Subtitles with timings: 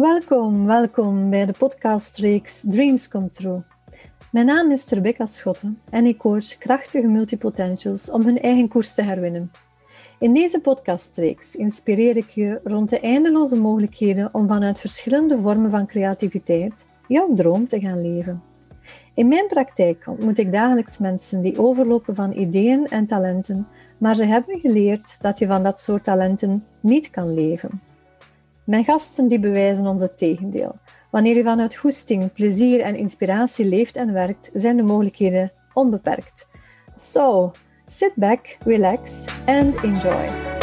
[0.00, 3.62] Welkom, welkom bij de podcastreeks Dreams Come True.
[4.30, 9.02] Mijn naam is Rebecca Schotten en ik coach krachtige multipotentials om hun eigen koers te
[9.02, 9.50] herwinnen.
[10.18, 15.86] In deze podcastreeks inspireer ik je rond de eindeloze mogelijkheden om vanuit verschillende vormen van
[15.86, 18.42] creativiteit jouw droom te gaan leven.
[19.14, 23.66] In mijn praktijk ontmoet ik dagelijks mensen die overlopen van ideeën en talenten,
[23.98, 27.80] maar ze hebben geleerd dat je van dat soort talenten niet kan leven.
[28.64, 30.76] Mijn gasten die bewijzen ons het tegendeel.
[31.10, 36.48] Wanneer je vanuit goesting, plezier en inspiratie leeft en werkt, zijn de mogelijkheden onbeperkt.
[36.94, 37.50] So,
[37.86, 40.53] sit back, relax and enjoy.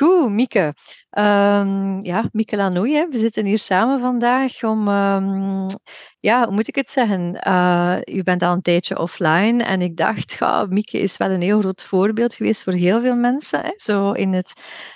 [0.00, 0.74] Goed, Mieke.
[1.18, 5.66] Um, ja, Mieke Lanoui, we zitten hier samen vandaag om um,
[6.20, 7.40] ja, hoe moet ik het zeggen?
[7.46, 11.42] Uh, u bent al een tijdje offline en ik dacht, ja, Mieke is wel een
[11.42, 13.60] heel groot voorbeeld geweest voor heel veel mensen.
[13.60, 13.72] Hè?
[13.76, 14.52] Zo in het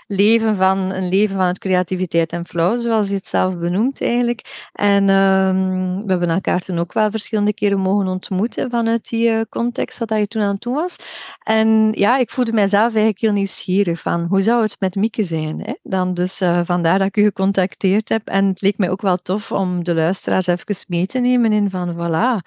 [0.07, 4.69] leven van een leven van creativiteit en flow, zoals je het zelf benoemt eigenlijk.
[4.73, 9.41] En um, we hebben elkaar toen ook wel verschillende keren mogen ontmoeten vanuit die uh,
[9.49, 10.97] context, wat je toen aan het doen was.
[11.43, 15.61] En ja, ik voelde mijzelf eigenlijk heel nieuwsgierig van, hoe zou het met Mieke zijn?
[15.61, 15.73] Hè?
[15.83, 18.29] Dan dus uh, vandaar dat ik u gecontacteerd heb.
[18.29, 21.71] En het leek mij ook wel tof om de luisteraars even mee te nemen in
[21.71, 22.47] van voilà,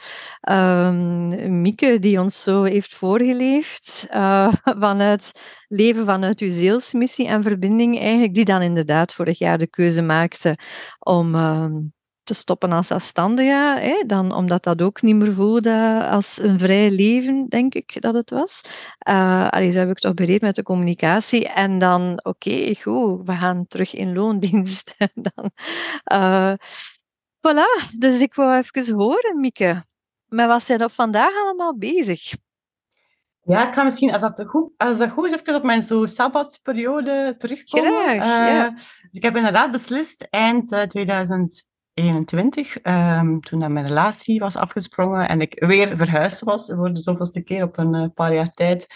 [0.52, 4.54] um, Mieke die ons zo heeft voorgeleefd uh,
[4.86, 10.02] vanuit leven vanuit uw zielsmissie en verbinding eigenlijk, die dan inderdaad vorig jaar de keuze
[10.02, 10.58] maakte
[11.00, 11.66] om uh,
[12.28, 16.92] te stoppen als zelfstandige, hè, dan, omdat dat ook niet meer voelde als een vrij
[16.92, 18.62] leven, denk ik dat het was.
[19.10, 21.48] Uh, allee, zo heb ik toch bereid met de communicatie.
[21.48, 24.96] En dan, oké, goed, we gaan terug in loondienst.
[25.34, 25.52] dan,
[26.04, 26.54] eh,
[27.48, 29.84] voilà, dus ik wil even horen, Mieke.
[30.28, 32.32] Maar was jij dat vandaag allemaal bezig?
[33.44, 36.06] Ja, ik ga misschien, als dat goed, als dat goed is, even op mijn zo
[36.06, 37.92] sabbatperiode terugkomen.
[37.92, 38.66] Graag, ja.
[38.66, 41.70] Eh, dus ik heb inderdaad beslist eind 2000.
[41.98, 47.00] 21, ehm, toen dat mijn relatie was afgesprongen en ik weer verhuisd was voor de
[47.00, 48.88] zoveelste keer op een eh, paar jaar tijd,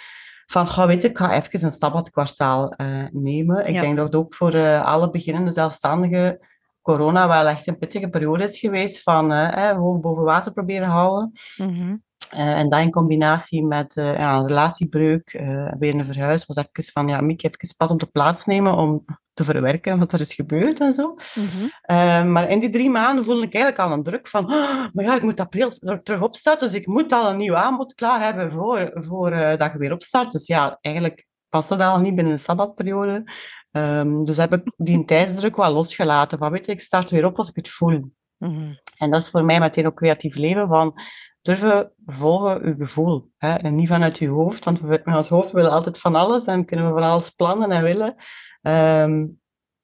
[0.52, 3.68] van, ga ik, ga even een sabbatkwartaal uh, nemen.
[3.68, 6.40] Ik denk dat het ook voor eh, alle beginnende zelfstandigen
[6.82, 11.32] corona wel echt een pittige periode is geweest van eh, hoofd boven water proberen houden.
[11.58, 11.96] Mhm.
[12.30, 15.32] En dat in combinatie met ja, een relatiebreuk,
[15.80, 19.06] weer een verhuis, was even van, ja, Miek, even pas om de plaats nemen om
[19.46, 21.18] te verwerken wat er is gebeurd en zo.
[21.36, 22.32] Mm -hmm.
[22.32, 25.16] maar in die drie maanden voelde ik eigenlijk al een druk van, oh, maar ja,
[25.16, 25.70] ik moet april
[26.04, 29.78] terug opstarten, dus ik moet al een nieuw aanbod klaar hebben voor, voor dat je
[29.78, 30.32] weer opstart.
[30.32, 33.24] Dus ja, eigenlijk past dat al niet binnen de sabbatperiode.
[33.72, 36.38] Um, dus heb ik die tijdsdruk wel losgelaten.
[36.38, 38.12] Van weet je, ik start weer op als ik het voel.
[38.38, 38.80] Mm -hmm.
[38.98, 40.94] En dat is voor mij meteen ook creatief leven van
[41.42, 43.32] durven volgen uw gevoel.
[43.38, 43.54] Hè?
[43.54, 46.66] En niet vanuit uw hoofd, want we, met ons hoofd willen altijd van alles en
[46.66, 48.16] kunnen we van alles plannen en willen.
[48.62, 49.40] Um,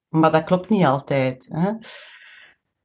[0.07, 1.47] maar dat klopt niet altijd.
[1.49, 1.67] Hè?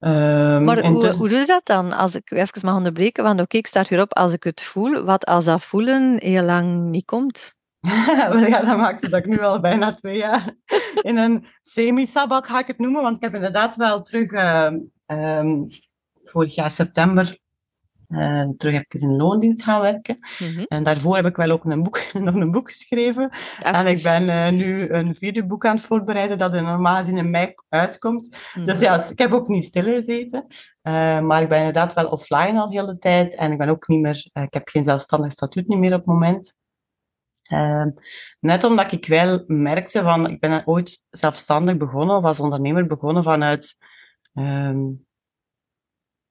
[0.04, 1.16] Um, maar hoe, dus...
[1.16, 1.92] hoe doe je dat dan?
[1.92, 4.62] Als ik even mag onderbreken, want oké, okay, ik start weer op als ik het
[4.62, 5.04] voel.
[5.04, 7.54] Wat als dat voelen heel lang niet komt?
[8.48, 10.54] ja, dat maakt het dat ik nu al bijna twee jaar
[11.00, 13.02] in een semi-sabbat ga ik het noemen.
[13.02, 14.70] Want ik heb inderdaad wel terug, uh,
[15.06, 15.68] um,
[16.24, 17.38] vorig jaar september,
[18.12, 20.18] uh, terug even in loondienst gaan werken.
[20.38, 20.64] Mm -hmm.
[20.68, 23.30] En daarvoor heb ik wel ook een boek, nog een boek geschreven.
[23.30, 23.30] Even.
[23.62, 27.16] En ik ben uh, nu een vierde boek aan het voorbereiden dat er normaal gezien
[27.16, 28.26] in mei uitkomt.
[28.26, 28.64] Mm -hmm.
[28.64, 30.46] Dus ja, ik heb ook niet stilgezeten.
[31.22, 33.36] maar ik ben inderdaad wel offline al de hele tijd.
[33.36, 36.06] En ik ben ook niet meer, ik heb geen zelfstandig statuut niet meer op het
[36.06, 36.54] moment.
[37.52, 37.86] Uh,
[38.40, 43.22] net omdat ik wel merkte van, ik ben ooit zelfstandig begonnen, of als ondernemer begonnen
[43.22, 43.76] vanuit,
[44.34, 45.06] um,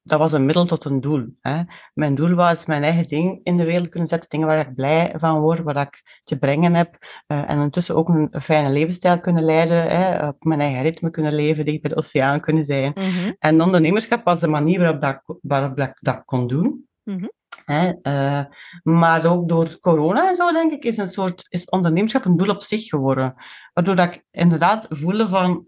[0.03, 1.27] dat was een middel tot een doel.
[1.41, 1.61] Hè.
[1.93, 5.13] Mijn doel was mijn eigen ding in de wereld kunnen zetten, dingen waar ik blij
[5.15, 6.97] van word, waar ik te brengen heb,
[7.27, 11.09] uh, en ondertussen ook een, een, fijne levensstijl kunnen leiden, hè, op mijn eigen ritme
[11.09, 12.91] kunnen leven, dicht bij de oceaan kunnen zijn.
[12.95, 13.35] Mm -hmm.
[13.39, 16.87] En ondernemerschap was de manier waarop, dat, waarop dat ik dat kon doen.
[17.03, 17.31] Mm -hmm.
[17.65, 18.45] Hè, uh,
[18.83, 22.49] maar ook door corona en zo, denk ik, is een soort is ondernemerschap een doel
[22.49, 23.33] op zich geworden.
[23.73, 25.65] Waardoor dat ik inderdaad voelde van,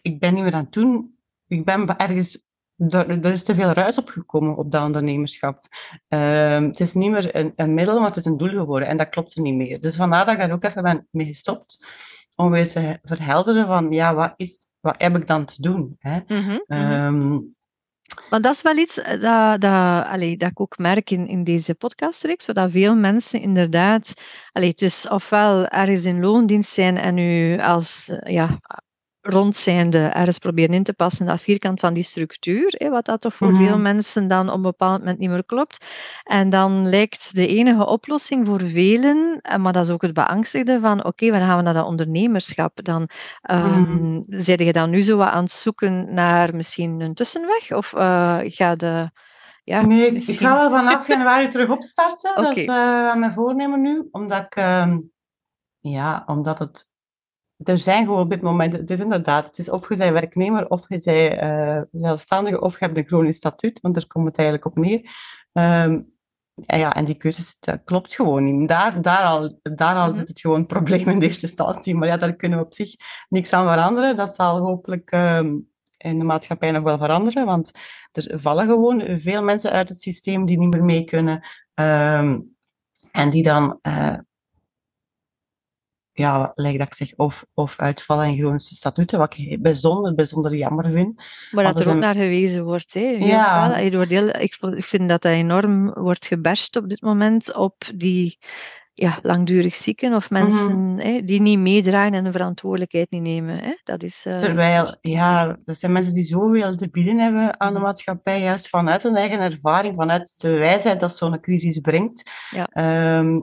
[0.00, 1.16] ik ben niet meer aan het doen,
[1.46, 2.42] ik ben ergens,
[2.90, 5.66] er, er is te veel ruis opgekomen op dat ondernemerschap.
[6.08, 8.96] Uh, het is niet meer een, een, middel, maar het is een doel geworden en
[8.96, 9.80] dat klopt er niet meer.
[9.80, 11.86] Dus vandaar dat ik daar ook even ben mee gestopt,
[12.36, 15.96] om weer te verhelderen van, ja, wat, is, wat heb ik dan te doen?
[15.98, 16.18] Hè?
[16.26, 17.54] Mm -hmm, um,
[18.30, 21.44] maar dat is wel iets eh, dat, dat, allee, dat ik ook merk in, in
[21.44, 24.14] deze podcastreeks, zodat veel mensen inderdaad,
[24.52, 28.60] allee, het is ofwel ergens in loondienst zijn en u als, ja,
[29.22, 33.20] rond zijnde ergens proberen in te passen, dat vierkant van die structuur, hè, wat dat
[33.20, 33.82] toch voor veel Mhm.
[33.82, 35.86] mensen dan op een bepaald moment niet meer klopt.
[36.24, 40.80] En dan lijkt de enige oplossing voor velen, eh, maar dat is ook het beangstigde
[40.80, 42.84] van, oké, dan gaan we naar dat ondernemerschap.
[42.84, 43.08] Dan
[43.42, 43.66] Mhm.
[43.66, 47.72] um, je dan nu zo wat aan het zoeken naar misschien een tussenweg?
[47.72, 49.10] Of eh, ga de...
[49.64, 52.34] Ja, Nee, ik ga wel vanaf januari terug opstarten.
[52.42, 54.08] Dat is eh, mijn voornemen nu.
[54.10, 54.98] Omdat ik, ehm,
[55.80, 56.90] ja, omdat het,
[57.64, 60.68] er zijn gewoon op dit moment, het is inderdaad, het is of je bent werknemer,
[60.68, 61.06] of je bent
[61.38, 65.10] eh, zelfstandige, of je hebt een chronisch statuut, want daar komt het eigenlijk op neer.
[65.52, 66.00] Ehm,
[66.66, 68.68] en ja, en die cursus, dat klopt gewoon niet.
[68.68, 70.18] Daar, daar al, daar al Mhm.
[70.18, 71.94] zit het gewoon een probleem in de eerste instantie.
[71.94, 72.94] Maar ja, daar kunnen we op zich
[73.28, 74.16] niks aan veranderen.
[74.16, 75.56] Dat zal hopelijk ehm,
[75.96, 77.70] in de maatschappij nog wel veranderen, want
[78.12, 81.40] er vallen gewoon veel mensen uit het systeem die niet meer mee kunnen.
[81.74, 82.38] ehm,
[83.12, 84.18] en die dan, eh,
[86.22, 90.54] ja, lijkt dat ik zeg, of, of uitvallen in chronische statuten, wat ik bijzonder, bijzonder
[90.56, 91.22] jammer vind.
[91.50, 92.94] Maar dat er ook naar gewezen wordt.
[92.94, 93.00] Hè.
[93.00, 98.38] Ja, ik, vind dat dat enorm wordt gebashed op dit moment op die
[98.94, 100.42] ja, langdurig zieken of Mhm.
[100.42, 103.58] mensen hè, die niet meedraaien en de verantwoordelijkheid niet nemen.
[103.58, 103.72] Hè.
[103.84, 107.78] Dat is, eh, Terwijl, ja, er zijn mensen die zoveel te bieden hebben aan de
[107.78, 107.86] Mhm.
[107.86, 112.30] maatschappij, juist vanuit hun eigen ervaring, vanuit de wijsheid dat zo'n crisis brengt.
[112.50, 112.66] Ja.
[112.66, 113.40] Ehm,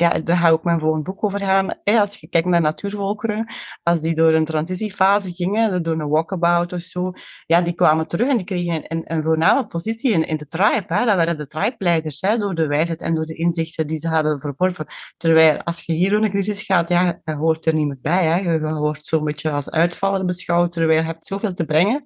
[0.00, 1.82] ja, daar ga ik mijn volgende boek over gaan.
[1.84, 3.46] Als je kijkt naar natuurvolkeren,
[3.82, 7.12] als die door een transitiefase gingen, door een walkabout of zo,
[7.46, 10.94] ja, die kwamen terug en die kregen een, een, voorname positie in, in de tribe.
[10.94, 11.04] Hè.
[11.04, 14.86] Dat waren de tribe-leiders, door de wijsheid en door de inzichten die ze hadden verworven.
[15.16, 18.24] Terwijl, als je hier door een crisis gaat, ja, hoort er niet meer bij.
[18.24, 18.52] Hè.
[18.52, 22.04] Je wordt zo'n beetje als uitvaller beschouwd, terwijl je hebt zoveel te brengen.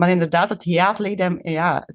[0.00, 1.88] Maar inderdaad, het hiaat ligt hem, ja,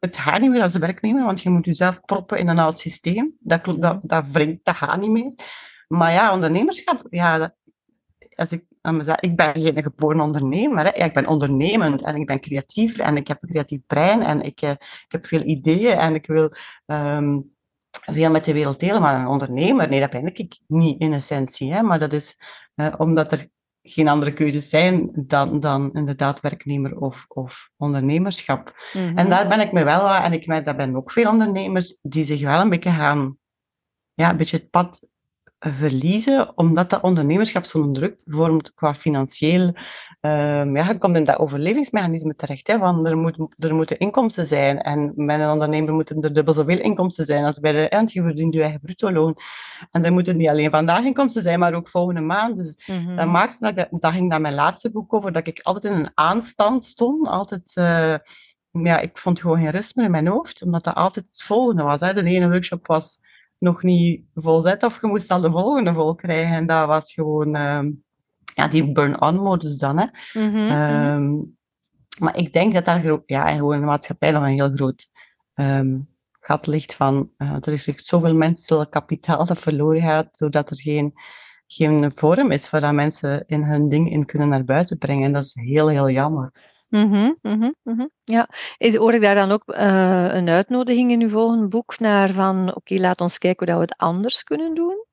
[0.00, 3.36] het, gaat niet meer als werknemer, want je moet jezelf proppen in een oud systeem.
[3.40, 5.32] Dat, dat, dat, wringt, dat gaat niet meer.
[5.88, 7.54] Maar ja, ondernemerschap, ja, dat,
[8.34, 8.64] als ik
[9.20, 11.04] ik ben geen geboren ondernemer, hè.
[11.04, 14.60] Ik ben ondernemend en ik ben creatief en ik heb een creatief brein en ik,
[14.60, 16.52] eh, ik heb veel ideeën en ik wil
[16.86, 17.40] ehm,
[17.90, 21.72] veel met de wereld delen, maar een ondernemer, nee, dat ben ik niet in essentie,
[21.72, 21.82] hè.
[21.82, 22.36] Maar dat is
[22.74, 23.48] eh, omdat er
[23.82, 28.74] geen andere keuzes zijn dan, dan inderdaad werknemer of, of ondernemerschap.
[28.92, 29.18] Mhm.
[29.18, 31.98] En daar ben ik me wel aan, en ik merk dat ben ook veel ondernemers
[32.02, 33.36] die zich wel een beetje gaan,
[34.14, 35.06] ja, een beetje het pad
[35.64, 39.72] verliezen, omdat dat ondernemerschap zo'n druk vormt qua financieel.
[40.20, 44.46] ehm ja, je komt in dat overlevingsmechanisme terecht, hè, van er, moet, er moeten inkomsten
[44.46, 44.80] zijn.
[44.80, 48.12] En bij een ondernemer moeten er dubbel zoveel inkomsten zijn als bij de eind.
[48.12, 49.36] Je verdient je eigen bruto-loon.
[49.90, 52.56] En er moeten niet alleen vandaag inkomsten zijn, maar ook volgende maand.
[52.56, 53.16] Dus Mhm.
[53.16, 56.10] dat maakt dat, dat ging dat mijn laatste boek over, dat ik altijd in een
[56.14, 57.28] aanstand stond.
[57.28, 58.14] Altijd, eh,
[58.70, 61.82] ja, ik vond gewoon geen rust meer in mijn hoofd, omdat dat altijd het volgende
[61.82, 62.00] was.
[62.00, 62.14] Hè.
[62.14, 63.20] De ene workshop was
[63.62, 66.54] nog niet volzet of je moest al de volgende vol krijgen.
[66.54, 67.90] En dat was gewoon ehm,
[68.54, 69.98] ja, die burn-on-modus dan.
[69.98, 70.06] Hè.
[70.32, 70.70] Mhm, mhm.
[70.70, 71.34] Ehm,
[72.18, 75.06] maar ik denk dat daar ja, gewoon in de maatschappij nog een heel groot
[75.54, 75.98] ehm,
[76.40, 81.12] gat ligt van eh, er is zoveel menselijk kapitaal dat verloren gaat, zodat er geen,
[81.66, 85.24] geen vorm is waar dat mensen in hun ding in kunnen naar buiten brengen.
[85.24, 86.71] En dat is heel, heel jammer.
[86.92, 88.06] Mhm, mhm, mhm.
[88.24, 92.30] Ja, is, hoor ik daar dan ook eh, een uitnodiging in uw volgende boek naar
[92.30, 95.04] van, oké, laat ons kijken hoe dat we het anders kunnen doen?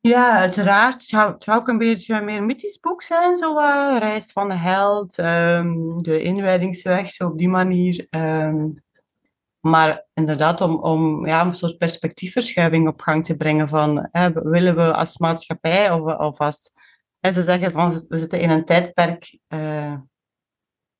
[0.00, 0.92] Ja, uiteraard.
[0.92, 4.32] Het zou, het zou ook een beetje een meer mythisch boek zijn, zo eh, Reis
[4.32, 8.06] van de Held, ehm, de inwijdingsweg, zo op die manier.
[8.10, 8.68] ehm.
[9.60, 14.76] maar inderdaad, om, om ja, een soort perspectiefverschuiving op gang te brengen van, hè, willen
[14.76, 16.72] we als maatschappij of, of als...
[17.20, 19.38] hè, ze zeggen van, we zitten in een tijdperk...
[19.46, 19.94] eh,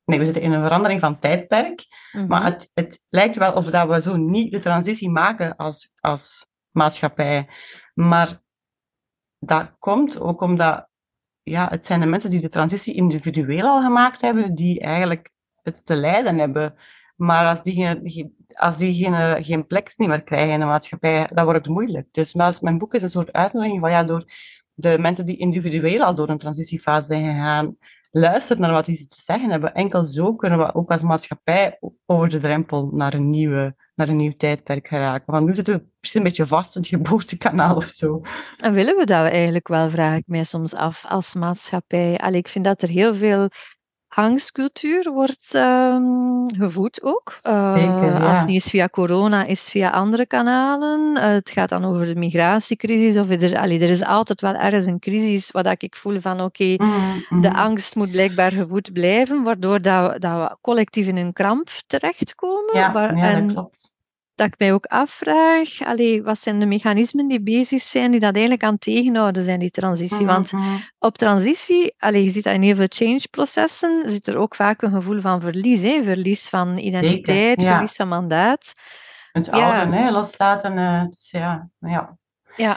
[0.07, 1.87] nee, we zitten in een verandering van tijdperk.
[2.13, 2.27] Mhm.
[2.27, 6.47] Maar het, het lijkt wel of dat we zo niet de transitie maken als, als
[6.71, 7.49] maatschappij.
[7.95, 8.41] Maar
[9.39, 10.89] dat komt ook omdat
[11.43, 15.31] ja, het zijn de mensen die de transitie individueel al gemaakt hebben, die eigenlijk
[15.63, 16.75] het te lijden hebben.
[17.17, 21.45] Maar als die, als die geen, geen plek niet meer krijgen in de maatschappij, dan
[21.45, 22.09] wordt het moeilijk.
[22.11, 24.33] Dus mijn boek is een soort uitnodiging van ja, door
[24.75, 27.77] de mensen die individueel al door een transitiefase zijn gegaan,
[28.11, 29.75] luister naar wat die te zeggen hebben.
[29.75, 34.17] Enkel zo kunnen we ook als maatschappij over de drempel naar een, nieuwe, naar een
[34.17, 35.33] nieuw tijdperk geraken.
[35.33, 38.21] Want nu zitten we een beetje vast in het geboortekanaal of zo.
[38.57, 42.19] En willen we dat eigenlijk wel, vraag ik mij soms af, als maatschappij?
[42.19, 43.49] Allee, ik vind dat er heel veel
[44.17, 47.39] angstcultuur wordt ehm, gevoed ook.
[47.43, 48.29] Eh, Zeker, ja.
[48.29, 51.17] Als het niet is via corona, is het via andere kanalen.
[51.17, 53.17] Eh, het gaat dan over de migratiecrisis.
[53.17, 56.75] Of er, allee, er is altijd wel ergens een crisis waar ik voel van oké,
[56.79, 57.41] Mhm.
[57.41, 61.69] de angst moet blijkbaar gevoed blijven, waardoor dat we, dat we collectief in een kramp
[61.87, 62.75] terechtkomen.
[62.77, 63.91] Ja, waar- ja en dat klopt.
[64.37, 68.33] Dat ik mij ook afvraag, allee, wat zijn de mechanismen die bezig zijn, die dat
[68.33, 70.27] eigenlijk aan het tegenhouden zijn, die transitie.
[70.27, 70.77] Want Mhm.
[70.99, 74.91] op transitie, allee, je ziet dat in heel veel change-processen, zit er ook vaak een
[74.93, 75.83] gevoel van verlies.
[75.83, 76.03] Hè?
[76.05, 77.73] Verlies van identiteit, ja.
[77.73, 78.75] verlies van mandaat.
[79.33, 79.81] Het Ja.
[79.81, 80.79] oude, hè, loslaten.
[80.79, 82.17] eh, dus ja, ja.
[82.57, 82.77] Ja.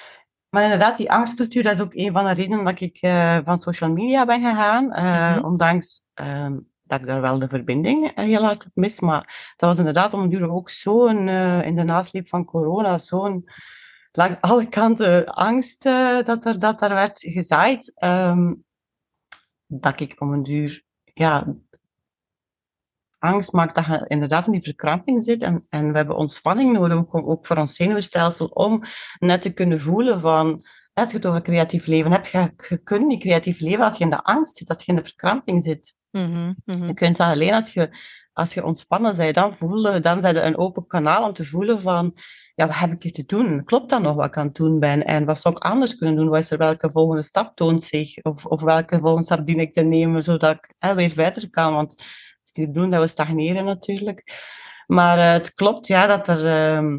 [0.49, 3.59] Maar inderdaad, die angststructuur, dat is ook een van de redenen dat ik eh, van
[3.59, 4.91] social media ben gegaan.
[4.93, 5.45] eh, Mhm.
[5.45, 6.57] Ondanks ehm,
[6.89, 8.99] dat ik daar wel de verbinding eh, heel hard op mis.
[8.99, 13.49] Maar dat was inderdaad om duur ook zo'n, eh, in de nasleep van corona, zo'n
[14.11, 17.93] langs alle kanten angst eh, dat, er, dat daar werd gezaaid.
[17.95, 18.53] ehm,
[19.67, 21.55] dat ik om een duur, ja,
[23.19, 25.41] angst maakt dat je inderdaad in die verkramping zit.
[25.41, 28.81] En, en we hebben ontspanning nodig, ook voor ons zenuwstelsel, om
[29.19, 33.07] net te kunnen voelen van, als je het over creatief leven hebt, je, je kunt
[33.07, 35.97] niet creatief leven als je in de angst zit, als je in de verkramping zit.
[36.11, 36.85] Mhm, mhm.
[36.85, 37.97] Je kunt dat alleen als je,
[38.33, 42.17] als je ontspannen bent, dan voelen, dan je een open kanaal om te voelen van,
[42.55, 43.63] ja, wat heb ik hier te doen?
[43.63, 45.05] Klopt dat nog wat ik aan het doen ben?
[45.05, 46.29] En wat zou ik anders kunnen doen?
[46.29, 48.17] Wat is er welke volgende stap toont zich?
[48.23, 51.73] Of, of welke volgende stap dien ik te nemen, zodat ik weer verder kan?
[51.73, 52.01] Want het
[52.43, 54.23] is niet bedoeling dat we stagneren natuurlijk.
[54.87, 56.47] Maar eh, het klopt, ja, dat er...
[56.47, 56.97] ehm,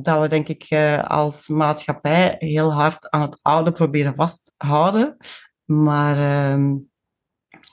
[0.00, 5.16] dat we denk ik eh, als maatschappij heel hard aan het oude proberen vasthouden.
[5.64, 6.76] Maar ehm,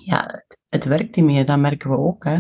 [0.06, 2.24] ja, het, het werkt niet meer, dat merken we ook.
[2.24, 2.34] Hè.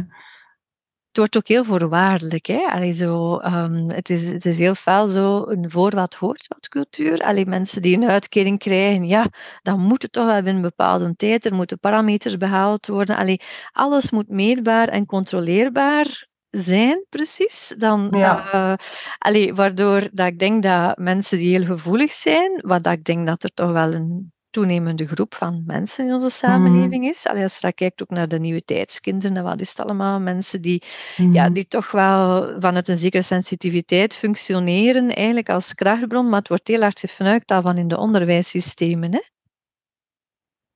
[1.07, 2.45] Het wordt ook heel voorwaardelijk.
[2.45, 2.57] Hè?
[2.57, 6.67] Allee, zo, ehm, het, is, het is heel fel zo een voor wat hoort wat
[6.69, 7.19] cultuur.
[7.21, 9.27] Allee, mensen die een uitkering krijgen, ja,
[9.61, 11.45] dan moet het toch wel binnen een bepaalde tijd.
[11.45, 13.17] Er moeten parameters behaald worden.
[13.17, 17.75] Allee, alles moet meetbaar en controleerbaar zijn, precies.
[17.77, 18.51] Dan, Ja.
[18.51, 18.85] eh,
[19.17, 23.27] allee, waardoor dat ik denk dat mensen die heel gevoelig zijn, wat dat ik denk
[23.27, 27.27] dat er toch wel een toenemende groep van mensen in onze samenleving is.
[27.27, 30.19] Allee, als je dan kijkt ook naar de nieuwe tijdskinderen, en wat is het allemaal?
[30.19, 30.83] Mensen die
[31.15, 31.53] ja, Mhm.
[31.53, 36.81] die toch wel vanuit een zekere sensitiviteit functioneren, eigenlijk als krachtbron, maar het wordt heel
[36.81, 39.13] hard gefnuikt al van in de onderwijssystemen.
[39.13, 39.21] Hè?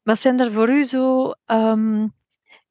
[0.04, 2.08] Wat zijn er voor u zo ehm,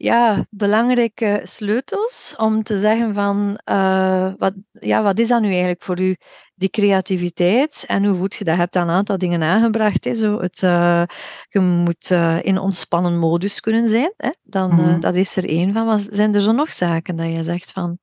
[0.03, 5.83] ja, belangrijke sleutels om te zeggen van, eh, wat, ja, wat is dat nu eigenlijk
[5.83, 6.17] voor u,
[6.55, 8.55] die creativiteit, en hoe voed je dat?
[8.55, 10.15] Je hebt een aantal dingen aangebracht, hè?
[10.15, 11.03] Zo het, eh,
[11.49, 14.31] je moet eh, in ontspannen modus kunnen zijn, hè?
[14.43, 15.01] Dan, Mhm.
[15.01, 15.87] dat is er één van.
[15.87, 17.99] Wat zijn er zo nog zaken dat je zegt van,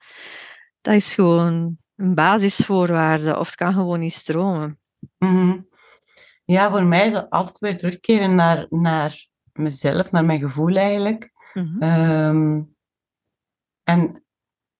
[0.82, 4.79] dat is gewoon een basisvoorwaarde, of het kan gewoon niet stromen?
[5.18, 5.58] Mhm.
[6.46, 11.38] Ja, voor mij is het altijd weer terugkeren naar, naar mezelf, naar mijn gevoel eigenlijk.
[11.63, 11.82] Mhm.
[11.82, 12.62] Ehm,
[13.84, 14.24] en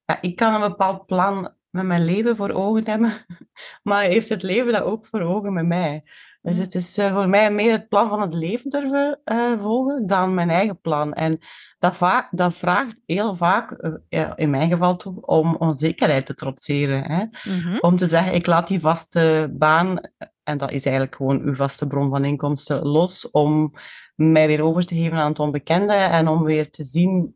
[0.06, 3.12] ja, ik kan een bepaald plan met mijn leven voor ogen hebben,
[3.84, 6.04] maar heeft het leven dat ook voor ogen met mij?
[6.42, 10.08] Dus het is eh, voor mij meer het plan van het leven durven eh, volgen
[10.08, 11.14] dan mijn eigen plan.
[11.14, 11.40] En
[11.80, 17.04] dat, vraagt heel vaak, eh, ja, in mijn geval toe, om onzekerheid te trotseren.
[17.04, 17.26] Hè?
[17.52, 17.78] Mhm.
[17.80, 20.00] Om te zeggen, ik laat die vaste baan,
[20.44, 23.74] en dat is eigenlijk gewoon uw vaste bron van inkomsten, los om
[24.20, 27.36] mij weer over te geven aan het onbekende en om weer te zien,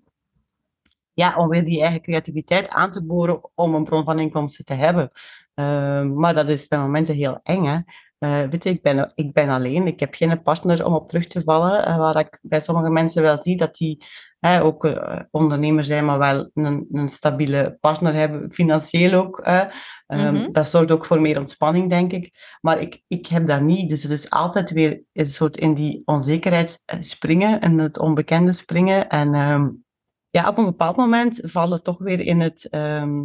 [1.13, 4.73] ja, om weer die eigen creativiteit aan te boren om een bron van inkomsten te
[4.73, 5.11] hebben.
[5.53, 7.79] Ehm, maar dat is bij momenten heel eng, hè.
[8.17, 11.27] Eh, weet je, ik ben, ik ben alleen, ik heb geen partner om op terug
[11.27, 14.05] te vallen, eh, waar ik bij sommige mensen wel zie dat die
[14.45, 19.39] hè, ook eh, ondernemer zijn, maar wel een, een stabiele partner hebben, financieel ook.
[19.39, 19.61] eh.
[20.07, 20.51] Ehm, Mhm.
[20.51, 22.57] Dat zorgt ook voor meer ontspanning, denk ik.
[22.61, 26.01] Maar ik, ik heb dat niet, dus het is altijd weer een soort in die
[26.05, 29.09] onzekerheid springen, en het onbekende springen.
[29.09, 29.69] En ehm,
[30.29, 33.21] ja, op een bepaald moment vallen toch weer in het ehm,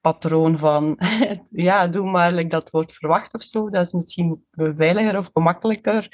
[0.00, 0.98] patroon van,
[1.68, 3.70] ja, doe maar dat wordt verwacht of zo.
[3.70, 6.08] Dat is misschien veiliger of gemakkelijker.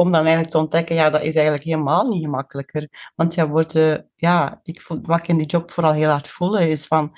[0.00, 3.12] Om dan eigenlijk te ontdekken, ja, dat is eigenlijk helemaal niet gemakkelijker.
[3.14, 6.28] Want ja, wordt, eh, ja, ik voel, wat ik in die job vooral heel hard
[6.28, 7.16] voel, is van,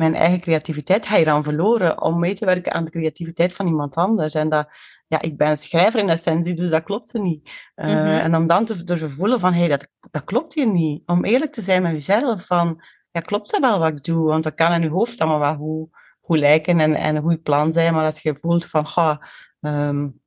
[0.00, 3.66] mijn eigen creativiteit ga je dan verloren om mee te werken aan de creativiteit van
[3.66, 4.34] iemand anders.
[4.34, 4.68] En dat,
[5.06, 7.70] ja, ik ben een schrijver in essentie, dus dat klopt er niet.
[7.76, 8.06] Uh, Mhm.
[8.06, 11.02] En om dan te durven voelen van, hé, hey, dat, dat klopt hier niet.
[11.06, 14.26] Om eerlijk te zijn met jezelf van, ja, klopt dat wel wat ik doe?
[14.26, 15.88] Want dat kan in je hoofd allemaal wel goed,
[16.20, 19.28] goed lijken en, en een goed plan zijn, maar als je voelt van, ga,
[19.60, 20.19] um,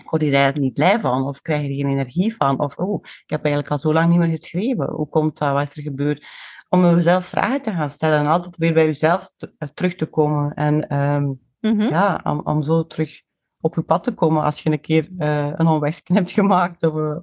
[0.00, 2.76] ik word hier eigenlijk niet blij van, of krijg je er geen energie van, of
[2.76, 4.90] oh, ik heb eigenlijk al zo lang niet meer geschreven.
[4.90, 5.52] Hoe komt dat?
[5.52, 6.26] Wat is er gebeurd?
[6.68, 10.06] Om jezelf vragen te gaan stellen en altijd weer bij jezelf te, uh, terug te
[10.06, 10.54] komen.
[10.54, 11.88] En um, Mhm.
[11.88, 13.22] ja, om, om zo terug
[13.60, 16.94] op je pad te komen als je een keer uh, een omwegje hebt gemaakt of
[16.94, 17.16] uh,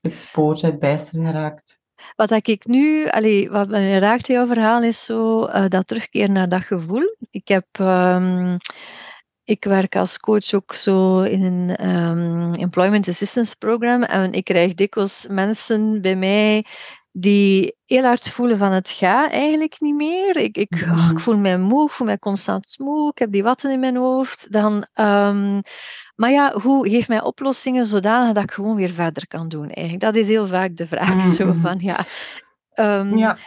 [0.00, 1.78] het spoor bent bijster geraakt.
[2.16, 6.30] Wat ik nu, allee, wat me raakt in jouw verhaal, is zo uh, dat terugkeer
[6.30, 7.16] naar dat gevoel.
[7.30, 8.56] Ik heb, um,
[9.50, 14.74] ik werk als coach ook zo in een um, employment assistance program en ik krijg
[14.74, 16.64] dikwijls mensen bij mij
[17.12, 20.36] die heel hard voelen van het gaat eigenlijk niet meer.
[20.36, 23.42] Ik, ik, oh, ik voel mij moe, ik voel mij constant moe, ik heb die
[23.42, 24.52] watten in mijn hoofd.
[24.52, 25.60] Dan, ehm,
[26.14, 30.00] maar ja, hoe geef mij oplossingen zodanig dat ik gewoon weer verder kan doen eigenlijk?
[30.00, 31.26] Dat is heel vaak de vraag.
[31.26, 31.60] Zo Mhm.
[31.60, 32.06] van, ja,
[32.80, 33.38] ehm, Ja, maar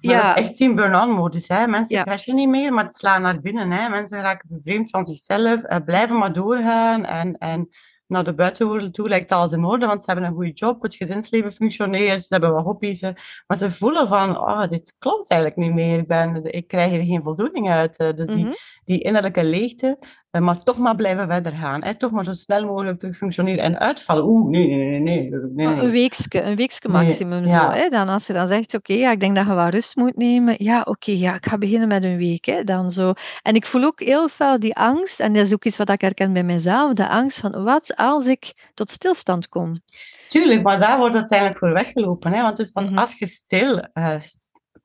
[0.00, 0.28] ja.
[0.28, 1.48] dat is echt die burn-on modus.
[1.48, 1.66] Hè?
[1.66, 2.02] Mensen Ja.
[2.02, 3.70] crashen niet meer, maar het slaan naar binnen.
[3.72, 3.88] Hè?
[3.88, 7.04] Mensen raken bevreemd van zichzelf, eh, blijven maar doorgaan.
[7.04, 7.68] En, en
[8.06, 10.94] naar de buitenwereld toe lijkt alles in orde, want ze hebben een goede job, het
[10.94, 13.00] gezinsleven functioneert, ze hebben wat hobby's.
[13.00, 13.10] hè.
[13.46, 15.98] Maar ze voelen van, oh, dit klopt eigenlijk niet meer.
[15.98, 17.96] Ik, ben, ik krijg er geen voldoening uit.
[17.96, 18.08] eh.
[18.14, 18.46] Dus die, Mhm.
[18.48, 18.56] die
[18.96, 19.98] innerlijke leegte,
[20.30, 21.84] eh, maar toch maar blijven verder gaan.
[21.84, 21.94] Hè?
[21.94, 24.24] Toch maar zo snel mogelijk terug functioneren en uitvallen.
[24.24, 25.66] Oeh, nee, nee, nee, nee.
[25.66, 27.46] Een weekske, een weekske Nee, maximum.
[27.46, 27.88] Zo, hè?
[27.88, 30.54] Dan als je dan zegt, oké, ja, ik denk dat je wat rust moet nemen.
[30.58, 32.44] Ja, oké, ja, ik ga beginnen met een week.
[32.44, 32.64] Hè?
[32.64, 33.12] Dan zo.
[33.42, 36.00] En ik voel ook heel veel die angst, en dat is ook iets wat ik
[36.00, 39.80] herken bij mezelf, de angst van wat als ik tot stilstand kom.
[40.28, 42.32] Tuurlijk, maar daar wordt uiteindelijk voor weggelopen.
[42.32, 42.42] Hè?
[42.42, 42.98] Want het is pas Mhm.
[42.98, 44.14] als je stil eh,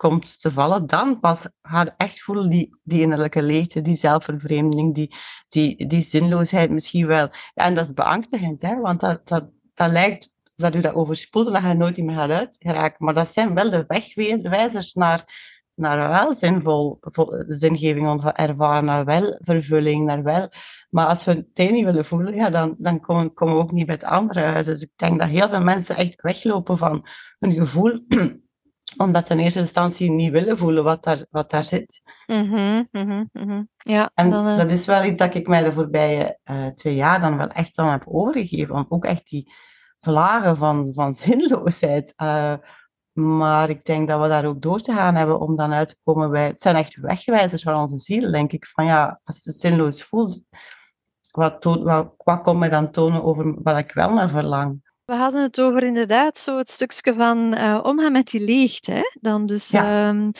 [0.09, 4.93] komt te vallen, dan pas ga je echt voelen die, die innerlijke leegte, die zelfvervreemding,
[4.93, 5.15] die,
[5.47, 7.29] die, die zinloosheid misschien wel.
[7.53, 8.79] En dat is beangstigend, hè?
[8.79, 12.29] want dat, dat, dat lijkt dat u dat overspoelt en dat je nooit meer gaat
[12.29, 13.05] uitgeraken.
[13.05, 15.23] Maar dat zijn wel de wegwijzers naar,
[15.75, 20.49] naar wel zinvol vol- zingeving ervaren, naar wel vervulling, naar wel...
[20.89, 23.71] Maar als we het een niet willen voelen, ja, dan, dan komen, komen we ook
[23.71, 24.65] niet bij het andere uit.
[24.65, 27.07] Dus ik denk dat heel veel mensen echt weglopen van
[27.39, 28.05] hun gevoel,
[28.97, 32.01] omdat ze in eerste instantie niet willen voelen wat daar, wat daar zit.
[32.27, 33.63] Mhm, mhm, mhm.
[33.77, 36.95] Ja, En dan, eh, dat is wel iets dat ik mij de voorbije eh, twee
[36.95, 38.73] jaar dan wel echt dan heb overgegeven.
[38.73, 39.51] Want ook echt die
[39.99, 42.13] vlagen van, van zinloosheid.
[42.15, 42.53] eh,
[43.13, 45.97] maar ik denk dat we daar ook door te gaan hebben om dan uit te
[46.03, 46.45] komen bij...
[46.47, 48.65] Het zijn echt wegwijzers van onze ziel, denk ik.
[48.67, 50.43] Van ja, als je het zinloos voelt,
[51.31, 54.82] wat, toont- wat, wat komt mij dan tonen over wat ik wel naar verlang?
[55.05, 58.91] We hadden het over inderdaad zo het stukje van eh, omgaan met die leegte.
[58.91, 59.01] Hè?
[59.21, 60.09] Dan dus, Ja.
[60.09, 60.31] ehm,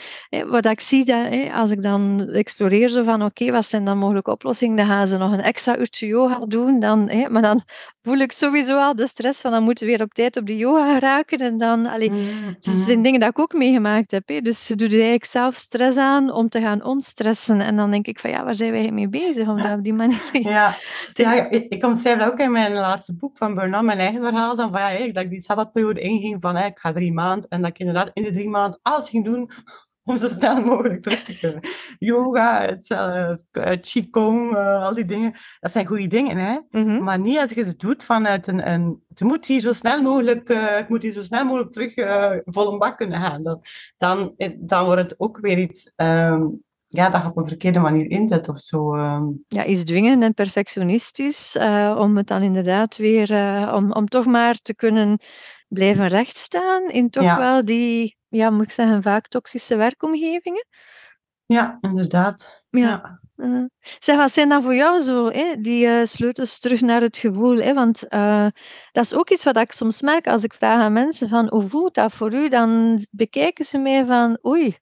[0.50, 4.30] wat ik zie, dat, als ik dan exploreer zo van oké, wat zijn dan mogelijke
[4.30, 6.80] oplossingen, dan gaan ze nog een extra uurtje yoga doen.
[6.80, 7.62] Dan, maar dan
[8.02, 10.56] voel ik sowieso al de stress van dan moeten we weer op tijd op die
[10.56, 11.38] yoga geraken.
[11.38, 12.10] En dan, allee,
[12.60, 14.28] het zijn dingen dat ik ook meegemaakt heb.
[14.28, 14.40] Hè.
[14.40, 17.60] Dus je doet eigenlijk zelf stress aan om te gaan ontstressen.
[17.60, 19.94] En dan denk ik van ja, waar zijn wij mee bezig om dat op die
[19.94, 20.20] manier...
[20.32, 20.76] Ja,
[21.12, 24.22] te- ja ik, ik omschrijf dat ook in mijn laatste boek van Burn-out, mijn eigen
[24.22, 24.53] verhaal.
[24.56, 27.48] Dan van, ja, dat ik die sabbatperiode inging van ik ga drie maanden.
[27.48, 29.50] En dat ik inderdaad in de drie maanden alles ging doen
[30.04, 31.60] om zo snel mogelijk terug te kunnen.
[31.98, 33.34] Yoga, het, eh,
[33.80, 35.32] Qigong, eh, al die dingen.
[35.60, 36.58] Dat zijn goede dingen, hè.
[36.70, 37.02] Mhm.
[37.02, 38.68] Maar niet als je ze doet vanuit een...
[38.68, 41.94] een het moet hier zo snel mogelijk, ik moet hier zo snel mogelijk terug
[42.44, 43.42] vol een bak kunnen gaan.
[43.42, 43.62] Dan,
[43.96, 45.92] dan, dan wordt het ook weer iets...
[45.96, 46.46] ehm,
[46.94, 48.94] ja, dat je op een verkeerde manier inzet of zo.
[48.96, 49.24] ehm.
[49.48, 54.26] ja, is dwingen en perfectionistisch, eh, om het dan inderdaad weer, eh, om, om toch
[54.26, 55.18] maar te kunnen
[55.68, 57.38] blijven rechtstaan in toch Ja.
[57.38, 60.66] wel die, ja, moet ik zeggen, vaak toxische werkomgevingen.
[61.46, 62.62] Ja, inderdaad.
[62.70, 62.80] Ja.
[62.80, 63.20] Ja.
[63.36, 63.62] Eh,
[63.98, 67.56] zeg, wat zijn dan voor jou zo hè, die sleutels terug naar het gevoel?
[67.56, 67.74] Hè?
[67.74, 68.06] Want
[68.92, 71.68] dat is ook iets wat ik soms merk als ik vraag aan mensen van hoe
[71.68, 72.48] voelt dat voor u?
[72.48, 74.76] Dan bekijken ze mij van oei,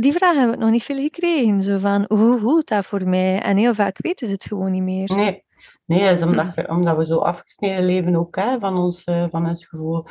[0.00, 1.62] die vraag heb ik nog niet veel gekregen.
[1.62, 3.40] Zo van hoe voelt dat voor mij?
[3.40, 5.12] En heel vaak weten ze het gewoon niet meer.
[5.16, 5.44] Nee,
[5.86, 9.48] nee is omdat, we- omdat we zo afgesneden leven ook hè, van, ons, eh, van
[9.48, 10.04] ons gevoel.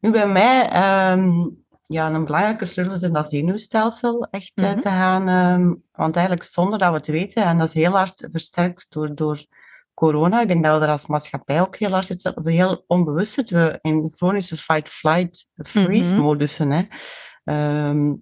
[0.00, 1.48] Nu bij mij, ehm,
[1.86, 4.80] ja, een belangrijke sleutel is in dat zenuwstelsel echt eh, Mhm.
[4.80, 5.28] te gaan.
[5.28, 9.14] ehm, want eigenlijk zonder dat we het weten, en dat is heel hard versterkt door,
[9.14, 9.44] door
[9.94, 10.40] corona.
[10.40, 13.64] Ik denk dat we er als maatschappij ook heel hard zitten, we heel onbewust zitten
[13.64, 16.70] we in chronische fight-flight-freeze-modussen.
[16.70, 16.82] hè.
[17.44, 18.12] Ehm,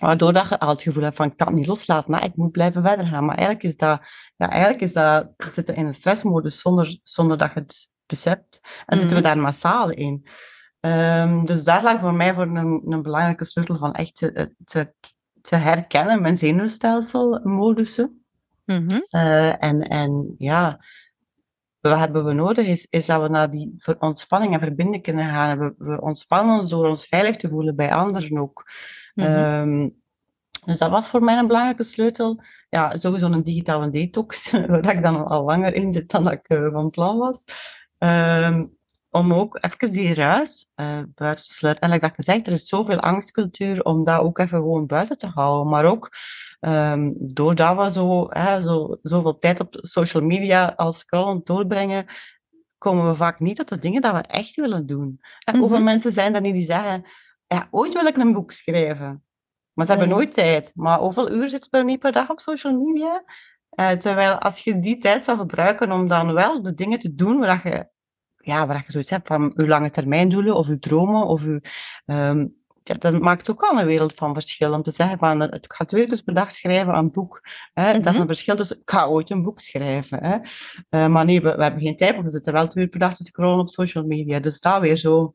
[0.00, 2.52] waardoor dat je al het gevoel hebt van ik kan het niet loslaten, ik moet
[2.52, 3.24] blijven verder gaan.
[3.24, 4.00] Maar eigenlijk is dat,
[4.36, 8.60] ja, eigenlijk is dat, zitten in een stressmodus zonder, zonder dat je het beseft.
[8.86, 9.32] En zitten we Mhm.
[9.32, 10.26] daar massaal in.
[10.80, 14.92] Ehm, dus daar lag voor mij voor een, een belangrijke sleutel van echt te, te,
[15.42, 18.24] te herkennen mijn zenuwstelselmodussen.
[18.64, 19.00] Mhm.
[19.08, 20.84] Eh, en, en ja,
[21.80, 25.58] wat hebben we nodig is, is dat we naar die ontspanning en verbinding kunnen gaan.
[25.58, 28.70] We, we ontspannen ons door ons veilig te voelen bij anderen ook.
[29.20, 29.36] Mhm.
[29.36, 29.88] Ehm,
[30.64, 32.42] dus dat was voor mij een belangrijke sleutel.
[32.68, 36.48] Ja, sowieso een digitale detox, waar ik dan al langer in zit dan dat ik
[36.48, 37.44] eh, van plan was.
[37.98, 38.64] Ehm,
[39.10, 41.82] om ook even die ruis eh, buiten te sluiten.
[41.84, 45.26] En like dat gezegd, er is zoveel angstcultuur om dat ook even gewoon buiten te
[45.26, 45.68] houden.
[45.72, 46.08] Maar ook
[46.60, 52.06] ehm, doordat we zo, hè, zo, zoveel tijd op social media als scrollen doorbrengen,
[52.78, 55.18] komen we vaak niet tot de dingen dat we echt willen doen.
[55.44, 55.62] En Mhm.
[55.62, 57.04] hoeveel mensen zijn er niet die zeggen,
[57.54, 59.24] ja, ooit wil ik een boek schrijven.
[59.72, 60.72] Maar ze hebben nooit tijd.
[60.74, 63.24] Maar hoeveel uur zitten we niet per dag op social media?
[63.70, 67.38] Eh, terwijl als je die tijd zou gebruiken om dan wel de dingen te doen
[67.38, 67.88] waar je,
[68.36, 71.60] ja, waar je zoiets hebt van je lange termijn doelen of je dromen of je,
[72.06, 72.46] ehm,
[72.82, 74.72] ja, dat maakt ook al een wereld van verschil.
[74.74, 77.40] Om te zeggen van, het gaat twee keer per dag schrijven aan een boek.
[77.72, 77.92] Hè?
[77.92, 78.20] Dat is Mhm.
[78.20, 80.24] een verschil tussen, ik ga ooit een boek schrijven.
[80.24, 80.36] Hè?
[80.88, 83.00] Eh, maar nee, we, we hebben geen tijd, want we zitten wel twee uur per
[83.00, 84.38] dag te scrollen op social media.
[84.40, 85.34] Dus daar weer zo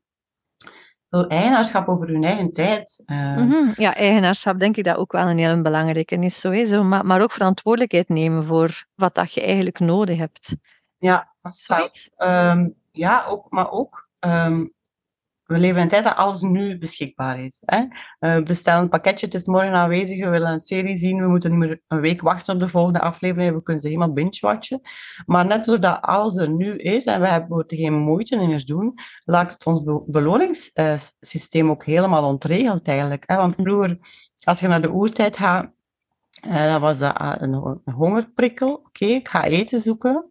[1.23, 3.03] eigenaarschap over hun eigen tijd.
[3.05, 3.71] eh, Mhm.
[3.75, 6.39] Ja, eigenaarschap denk ik dat ook wel een heel belangrijke is.
[6.39, 6.83] Sowieso.
[6.83, 10.55] Maar, maar ook verantwoordelijkheid nemen voor wat dat je eigenlijk nodig hebt.
[10.97, 12.11] Ja, zou- Zoiets.
[12.17, 14.65] Ehm, ja, ook, maar ook, ehm,
[15.45, 17.61] we leven in een tijd dat alles nu beschikbaar is.
[17.65, 17.85] Hè?
[18.19, 21.49] Eh, bestel een pakketje, het is morgen aanwezig, we willen een serie zien, we moeten
[21.49, 24.81] niet meer een week wachten op de volgende aflevering, we kunnen ze helemaal binge-watchen.
[25.25, 28.93] Maar net doordat alles er nu is en we hebben moeten geen moeite meer doen,
[29.25, 33.23] laat het ons be- beloningssysteem ook helemaal ontregeld eigenlijk.
[33.25, 33.35] Hè?
[33.35, 33.97] Want vroeger,
[34.43, 35.73] als je naar de oertijd gaat,
[36.41, 37.53] eh, was dat een,
[37.85, 38.73] een hongerprikkel.
[38.73, 40.25] Oké, ik ga eten zoeken.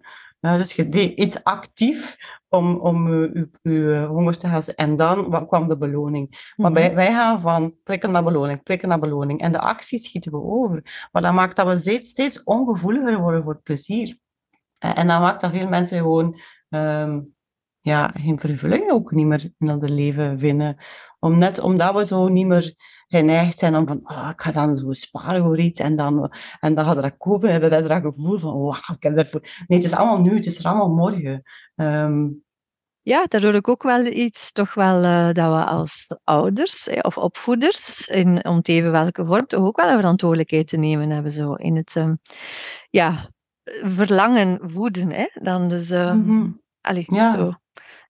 [0.45, 2.17] Eh, dus je deed iets actief
[2.49, 4.75] om, om eh, je, je honger te halen.
[4.75, 6.53] En dan wa- kwam de beloning.
[6.57, 6.81] Maar Mhm.
[6.81, 9.41] wij, wij gaan van prikken naar beloning, prikken naar beloning.
[9.41, 11.09] En de actie schieten we over.
[11.13, 14.19] Maar dat maakt dat we steeds, steeds ongevoeliger worden voor plezier.
[14.79, 17.21] Eh, en dat maakt dat veel mensen gewoon ehm,
[17.85, 20.77] ja, geen vervulling ook niet meer in het leven vinden.
[21.21, 22.75] Om, net omdat we zo niet meer
[23.09, 26.75] geneigd zijn om van, ah, ik ga dan zo sparen voor iets en dan, en
[26.75, 29.41] dan ga dat kopen en dan heb je dat gevoel van, wauw, ik heb daarvoor...
[29.67, 31.43] Nee, het is allemaal nu, het is er allemaal morgen.
[31.75, 32.29] Ehm,
[33.03, 36.99] Ja, daar hoor ik ook wel iets, toch wel eh, dat we als ouders eh,
[37.03, 41.11] of opvoeders, in, om te even welke vorm, toch ook wel een verantwoordelijkheid te nemen
[41.11, 41.33] hebben.
[41.33, 42.15] Zo in het ehm,
[42.91, 43.31] ja,
[43.83, 45.13] verlangen voeden.
[45.13, 45.27] Hè?
[45.35, 46.51] Dan dus, ehm, mhm.
[46.81, 47.31] allee, Ja.
[47.31, 47.53] zo.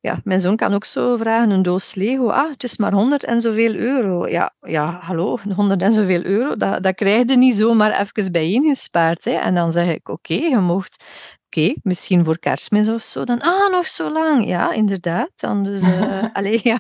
[0.05, 3.25] Ja, mijn zoon kan ook zo vragen, een doos Lego, ah, het is maar 100
[3.25, 4.29] en zoveel euro.
[4.29, 9.25] Ja, ja hallo, 100 en zoveel euro, dat, dat krijg je niet zomaar even bijeengespaard.
[9.25, 9.31] Hè?
[9.31, 11.05] En dan zeg ik, oké, je mocht,
[11.47, 14.47] oké, misschien voor kerstmis of zo, dan, ah, nog zo lang.
[14.47, 15.31] Ja, inderdaad.
[15.35, 15.85] Dan dus,
[16.33, 16.79] allee, ja.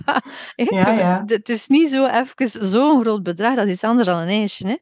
[0.56, 1.22] Ja, ja.
[1.26, 4.66] Het is niet zo even zo'n groot bedrag, dat is iets anders dan een ijsje,
[4.66, 4.76] hè.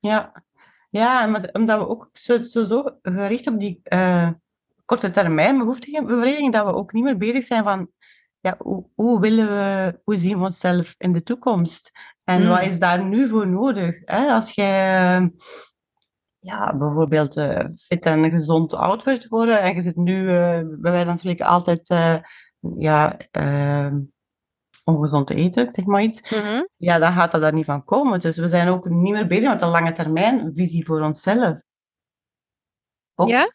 [0.00, 0.42] Ja,
[0.90, 4.28] ja maar omdat we ook zo, zo, zo gericht op die eh,
[4.92, 7.90] korte termijn behoeftige bevrediging, dat we ook niet meer bezig zijn van
[8.40, 11.90] ja, hoe, hoe willen we, hoe zien we onszelf in de toekomst?
[12.24, 12.48] En Mm.
[12.48, 14.00] wat is daar nu voor nodig?
[14.04, 14.26] Hè?
[14.26, 15.30] Als jij
[16.38, 20.90] ja, bijvoorbeeld eh, fit en gezond oud wilt worden en je zit nu eh, bij
[20.92, 22.16] wijze van spreken altijd eh,
[22.78, 23.92] ja, eh,
[24.84, 26.30] ongezond te eten, zeg maar iets
[26.76, 28.20] ja, dan gaat dat daar niet van komen.
[28.20, 31.60] Dus we zijn ook niet meer bezig met de lange termijn visie voor onszelf.
[33.14, 33.50] Ook Ja?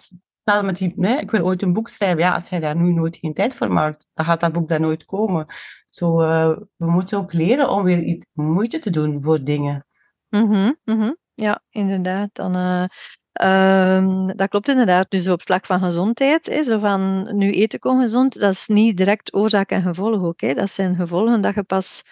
[0.47, 2.19] Hetzelfde met die, nee, ik wil ooit een boek schrijven.
[2.19, 4.79] Ja, als jij daar nu nooit geen tijd voor maakt, dan gaat dat boek daar
[4.79, 5.45] nooit komen.
[5.89, 9.85] Zo, eh, we moeten ook leren om weer iets moeite te doen voor dingen.
[10.29, 11.13] Mhm, mhm.
[11.33, 12.29] Ja, inderdaad.
[12.33, 12.83] Dan, eh,
[13.31, 15.11] ehm, dat klopt inderdaad.
[15.11, 18.97] Dus op vlak van gezondheid, hè, zo van nu eten kon gezond, dat is niet
[18.97, 20.55] direct oorzaak en gevolg ook.
[20.55, 22.03] Dat zijn gevolgen dat je pas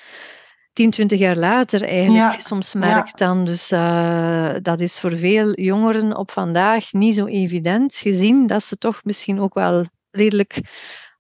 [0.76, 2.80] 10, 20 jaar later eigenlijk Ja, soms ja.
[2.80, 3.46] merkt dan.
[3.46, 8.78] Dus eh, dat is voor veel jongeren op vandaag niet zo evident, gezien dat ze
[8.78, 10.60] toch misschien ook wel redelijk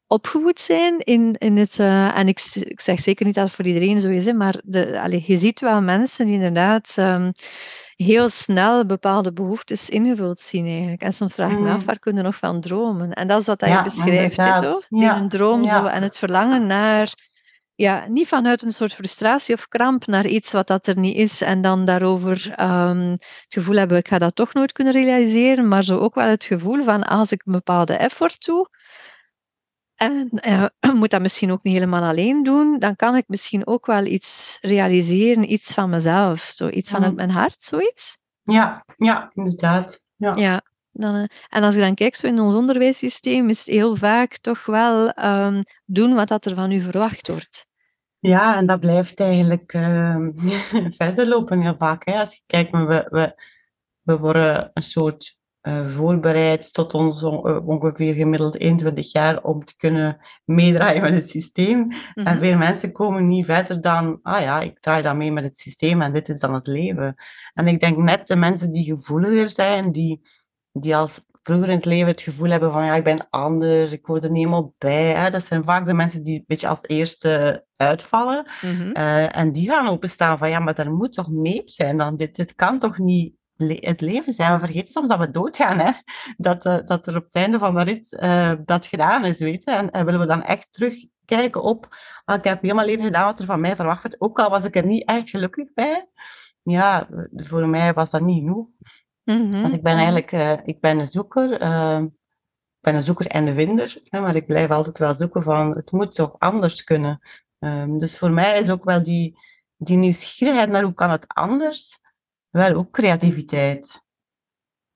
[0.07, 1.79] opgevoed zijn in, in het...
[1.79, 4.55] eh, en ik, ik zeg zeker niet dat het voor iedereen zo is, hè, maar
[4.63, 7.31] de, je ziet wel mensen die inderdaad ehm,
[7.95, 11.01] heel snel bepaalde behoeftes ingevuld zien eigenlijk.
[11.01, 11.85] En soms vraag ik me af, Mm.
[11.85, 13.13] waar kunnen nog van dromen?
[13.13, 14.63] En dat is wat dat je beschrijft, inderdaad.
[14.63, 14.81] zo?
[14.89, 17.13] Die droom zo, en het verlangen naar...
[17.75, 21.41] Ja, niet vanuit een soort frustratie of kramp naar iets wat dat er niet is
[21.41, 25.83] en dan daarover ehm, het gevoel hebben, ik ga dat toch nooit kunnen realiseren, maar
[25.83, 28.69] zo ook wel het gevoel van, als ik een bepaalde effort doe,
[29.95, 30.65] en eh,
[30.99, 34.57] moet dat misschien ook niet helemaal alleen doen, dan kan ik misschien ook wel iets
[34.61, 37.17] realiseren, iets van mezelf, zo iets vanuit Mm.
[37.17, 38.17] mijn hart, zoiets.
[38.43, 40.01] Ja, ja, inderdaad.
[40.15, 40.35] Ja.
[40.35, 40.61] Ja,
[40.97, 44.37] dan, eh, en als je dan kijkt zo in ons onderwijssysteem, is het heel vaak
[44.37, 47.67] toch wel ehm, doen wat dat er van u verwacht wordt.
[48.19, 50.31] Ja, en dat blijft eigenlijk ehm,
[50.97, 52.05] verder lopen heel vaak.
[52.05, 52.13] Hè.
[52.19, 53.33] Als je kijkt, we, we,
[54.01, 59.65] we worden een soort eh, voorbereid tot ons on- eh, ongeveer gemiddeld 21 jaar om
[59.65, 61.91] te kunnen meedraaien met het systeem.
[62.15, 62.37] En Mhm.
[62.39, 66.01] veel mensen komen niet verder dan, ah ja, ik draai dan mee met het systeem
[66.01, 67.15] en dit is dan het leven.
[67.53, 70.21] En ik denk net de mensen die gevoeliger zijn, die,
[70.81, 74.07] die als vroeger in het leven het gevoel hebben van, ja, ik ben anders, ik
[74.07, 75.13] word er niet helemaal bij.
[75.13, 75.29] Hè.
[75.29, 78.45] Dat zijn vaak de mensen die een beetje als eerste uitvallen.
[78.61, 78.91] Mhm.
[78.91, 82.35] Eh, en die gaan openstaan van, ja, maar er moet toch meer zijn dan dit.
[82.35, 84.53] Dit kan toch niet le- het leven zijn.
[84.53, 85.91] We vergeten soms dat we doodgaan, hè.
[86.37, 89.63] Dat, eh, dat er op het einde van de rit eh, dat gedaan is, weet
[89.63, 89.71] je.
[89.71, 93.39] En, en willen we dan echt terugkijken op, ah, ik heb mijn leven gedaan wat
[93.39, 94.21] er van mij verwacht werd.
[94.21, 96.07] Ook al was ik er niet echt gelukkig bij.
[96.61, 98.67] Ja, voor mij was dat niet genoeg.
[99.25, 99.61] Mhm.
[99.61, 101.59] Want ik ben eigenlijk, eh, ik ben een zoeker.
[101.61, 102.01] eh,
[102.77, 103.97] ik ben een zoeker en een vinder.
[104.03, 107.19] Hè, maar ik blijf altijd wel zoeken van, het moet toch anders kunnen.
[107.59, 109.37] Ehm, dus voor mij is ook wel die,
[109.77, 111.99] die nieuwsgierigheid naar hoe kan het anders,
[112.49, 114.03] wel ook creativiteit.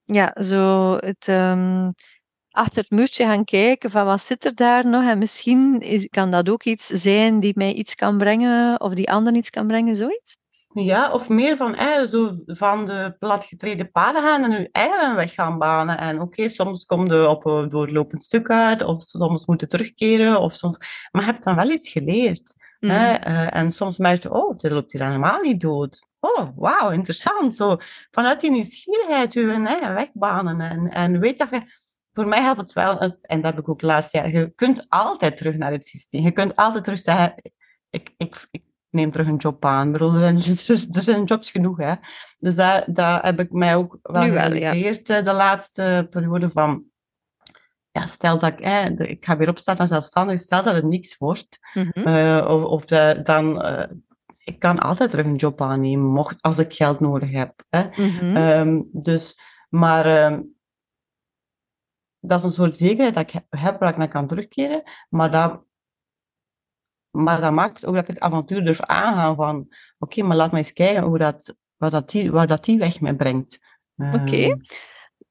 [0.03, 1.91] Ja, zo het ehm,
[2.49, 6.31] achter het muurtje gaan kijken van wat zit er daar nog en misschien is, kan
[6.31, 9.95] dat ook iets zijn die mij iets kan brengen of die ander iets kan brengen,
[9.95, 10.37] zoiets?
[10.73, 15.33] Ja, of meer van, eh, zo van de platgetreden paden gaan en je eigen weg
[15.33, 15.97] gaan banen.
[15.97, 20.39] En oké, soms kom je op een doorlopend stuk uit, of soms moet je terugkeren,
[20.39, 20.77] of soms...
[21.11, 22.55] maar je hebt dan wel iets geleerd.
[22.79, 23.13] Hè?
[23.13, 23.21] Mhm.
[23.23, 26.07] Eh, en soms merk je, oh, dit loopt hier helemaal niet dood.
[26.19, 27.55] Oh, wauw, interessant.
[27.55, 27.77] Zo,
[28.11, 30.61] vanuit die nieuwsgierigheid je eigen weg banen.
[30.61, 31.61] En, en weet dat je,
[32.13, 34.85] voor mij helpt het wel, en en dat heb ik ook laatst jaar, je kunt
[34.89, 36.23] altijd terug naar het systeem.
[36.23, 37.33] Je kunt altijd terug zeggen,
[37.89, 39.91] ik, ik, ik neem terug een job aan.
[39.91, 41.93] Bedoel, er, zijn, er zijn jobs genoeg, hè.
[42.37, 44.49] Dus dat, dat heb ik mij ook wel Nu wel, ja.
[44.51, 46.83] gerealiseerd eh, de laatste periode van...
[47.91, 48.59] Ja, stel dat ik...
[48.59, 50.39] eh, ik ga weer opstaan als zelfstandig.
[50.39, 51.57] Stel dat het niks wordt.
[51.73, 52.07] Mhm.
[52.07, 53.61] eh, of of de- dan...
[53.61, 53.89] eh,
[54.43, 57.63] ik kan altijd terug een job aannemen, mocht, als ik geld nodig heb.
[57.69, 57.83] Hè.
[57.95, 58.35] Mhm.
[58.35, 60.41] Ehm, dus, maar ehm,
[62.19, 64.83] dat is een soort zekerheid dat ik he- heb waar ik naar kan terugkeren.
[65.09, 65.61] Maar dat,
[67.11, 69.67] maar dat maakt ook dat ik het avontuur durf aangaan van,
[69.99, 73.01] oké, maar laat me eens kijken hoe dat, waar, dat die, waar dat die weg
[73.01, 73.59] mij brengt.
[73.97, 74.35] Oké.
[74.35, 74.57] Ehm,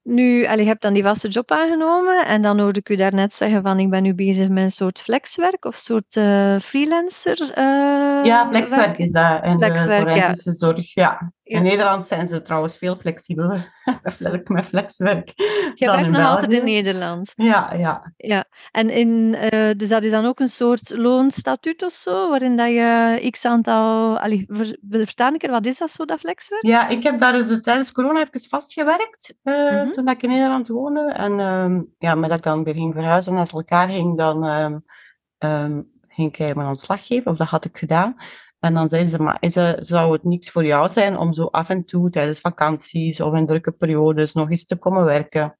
[0.02, 3.34] Nu, allee, je hebt dan die vaste job aangenomen en dan hoorde ik u daarnet
[3.34, 7.52] zeggen van ik ben nu bezig met een soort flexwerk of soort eh, freelancer.
[7.52, 8.98] eh, ja, flexwerk werk.
[8.98, 9.42] is dat.
[9.42, 10.34] En Flexwerk, de ja.
[10.34, 11.32] zorg, ja.
[11.48, 15.32] In Nederland zijn ze trouwens veel flexibeler met fle- met flexwerk
[15.74, 16.64] Je werkt nog altijd in.
[16.64, 17.32] Nederland.
[17.36, 18.12] Ja, ja.
[18.16, 22.56] Ja, en in, eh, dus dat is dan ook een soort loonstatuut of zo, waarin
[22.56, 24.18] dat je x aantal...
[24.18, 26.66] Allee, ver, vertaal ik er, wat is dat zo, dat flexwerk?
[26.66, 29.92] Ja, ik heb daar dus tijdens corona even vastgewerkt, eh, Mhm.
[29.92, 31.12] toen ik in Nederland woonde.
[31.12, 34.44] En ehm, ja, maar dat ik dan weer ging verhuizen en uit elkaar ging, dan
[34.44, 34.78] ehm,
[35.38, 38.16] ehm, ging ik mijn ontslag geven, of dat had ik gedaan.
[38.60, 41.44] En dan zeiden ze, maar is het, zou het niks voor jou zijn om zo
[41.44, 45.58] af en toe tijdens vakanties of in drukke periodes nog eens te komen werken?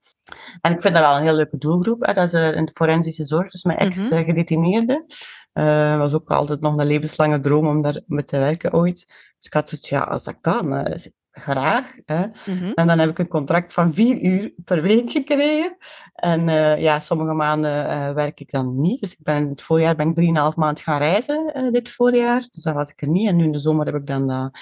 [0.61, 2.07] En ik vind dat wel een heel leuke doelgroep.
[2.07, 2.13] Hè.
[2.13, 3.89] Dat is eh, in de forensische zorg, dus mijn Mhm.
[3.89, 5.05] ex-gedetineerde.
[5.53, 9.07] Eh was ook altijd nog een levenslange droom om daar mee te werken ooit.
[9.37, 11.05] Dus ik had zoiets, ja, als dat kan, eh,
[11.39, 11.95] graag.
[12.05, 12.27] Hè.
[12.47, 12.73] Mhm.
[12.75, 15.77] En dan heb ik een contract van vier uur per week gekregen.
[16.15, 19.01] En eh, ja, sommige maanden eh, werk ik dan niet.
[19.01, 22.47] Dus ik ben, het voorjaar ben ik drieënhalf maand gaan reizen, eh, dit voorjaar.
[22.51, 23.29] Dus dan was ik er niet.
[23.29, 24.53] En nu in de zomer heb ik dan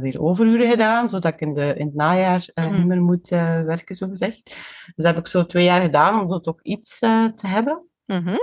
[0.00, 2.72] weer overuren gedaan, zodat ik in, de, in het najaar Mhm.
[2.72, 4.44] niet meer moet werken, zo gezegd.
[4.44, 7.88] Dus dat heb ik zo twee jaar gedaan, om zo toch iets te hebben.
[8.04, 8.36] Mhm.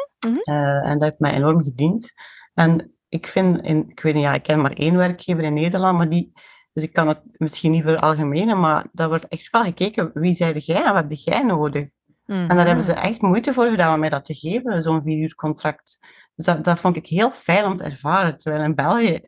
[0.84, 2.14] En dat heeft mij enorm gediend.
[2.54, 5.98] En ik vind, in, ik weet niet, ja, ik ken maar één werkgever in Nederland,
[5.98, 6.32] maar die,
[6.74, 10.60] dus ik kan het misschien niet veralgemenen, maar daar wordt echt wel gekeken, wie zei
[10.60, 11.88] jij en wat heb jij nodig?
[12.26, 15.18] En daar hebben ze echt moeite voor gedaan om mij dat te geven, zo'n vier
[15.18, 16.00] uur contract.
[16.36, 18.38] Dus dat, dat vond ik heel fijn om te ervaren.
[18.38, 19.20] Terwijl in België,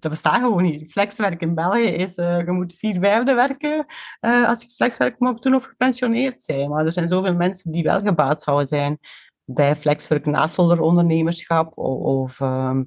[0.00, 0.92] dat bestaat gewoon niet.
[0.92, 3.86] Flexwerk in België is, eh, je moet vier vijfde werken
[4.20, 6.70] eh, als je flexwerk mag doen of gepensioneerd zijn.
[6.70, 8.98] Maar er zijn zoveel mensen die wel gebaat zouden zijn
[9.44, 12.82] bij flexwerk naast ondernemerschap of, of ehm,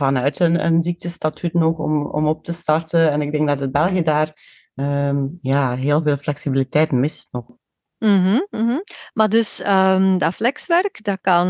[0.00, 3.10] vanuit een, een ziektestatuut nog om, om op te starten.
[3.10, 4.32] En ik denk dat het België daar
[4.74, 7.44] ehm, ja, heel veel flexibiliteit mist nog.
[7.98, 8.78] Mhm, mhm.
[9.12, 11.48] Maar dus ehm, dat flexwerk, dat kan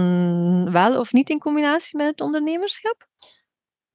[0.72, 3.06] wel of niet in combinatie met het ondernemerschap?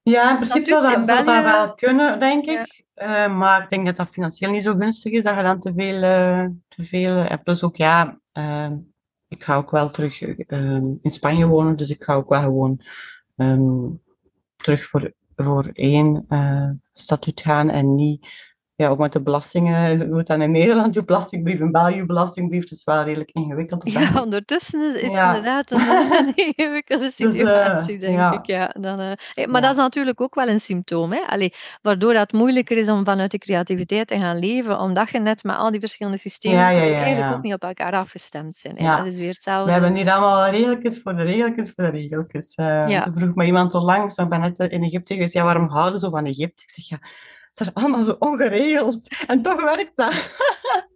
[0.02, 2.60] Ja, in principe zou dat, dat wel kunnen, denk Ja.
[2.60, 2.84] ik.
[2.94, 5.72] Eh, maar ik denk dat dat financieel niet zo gunstig is, dat je dan te
[5.76, 6.02] veel...
[6.02, 8.70] eh, te veel en plus ook, ja, eh,
[9.28, 10.60] ik ga ook wel terug eh,
[11.02, 12.80] in Spanje wonen, dus ik ga ook wel gewoon
[13.36, 13.84] ehm,
[14.56, 18.26] terug voor, voor één eh, statuut gaan en niet...
[18.76, 22.06] Ja, ook met de belastingen, je moet dan in Nederland je belastingbrief, in België je
[22.06, 23.90] belastingbrief, het is wel redelijk ingewikkeld.
[23.90, 25.26] Ja, ondertussen is, is Ja.
[25.26, 25.80] inderdaad een,
[26.18, 28.32] een ingewikkelde Dus, eh, situatie, denk ja.
[28.32, 28.46] ik.
[28.46, 29.60] Ja, dan, eh, maar Ja.
[29.60, 31.12] dat is natuurlijk ook wel een symptoom.
[31.12, 31.20] Hè?
[31.26, 35.44] Allee, waardoor dat moeilijker is om vanuit de creativiteit te gaan leven, omdat je net
[35.44, 38.76] met al die verschillende systemen eigenlijk ook niet op elkaar afgestemd zijn.
[38.78, 38.96] Hè?
[38.96, 39.72] Dat is weer We hetzelfde.
[39.72, 42.54] hebben hier allemaal regeltjes voor de regeltjes voor de regeltjes.
[42.54, 43.02] Eh.
[43.02, 46.10] Toen vroeg me iemand onlangs, ik ben net in Egypte geweest, ja, waarom houden ze
[46.10, 46.62] van Egypte?
[46.62, 49.24] Ik zeg, ja, het is er allemaal zo ongeregeld.
[49.26, 50.12] En toch werkt dat.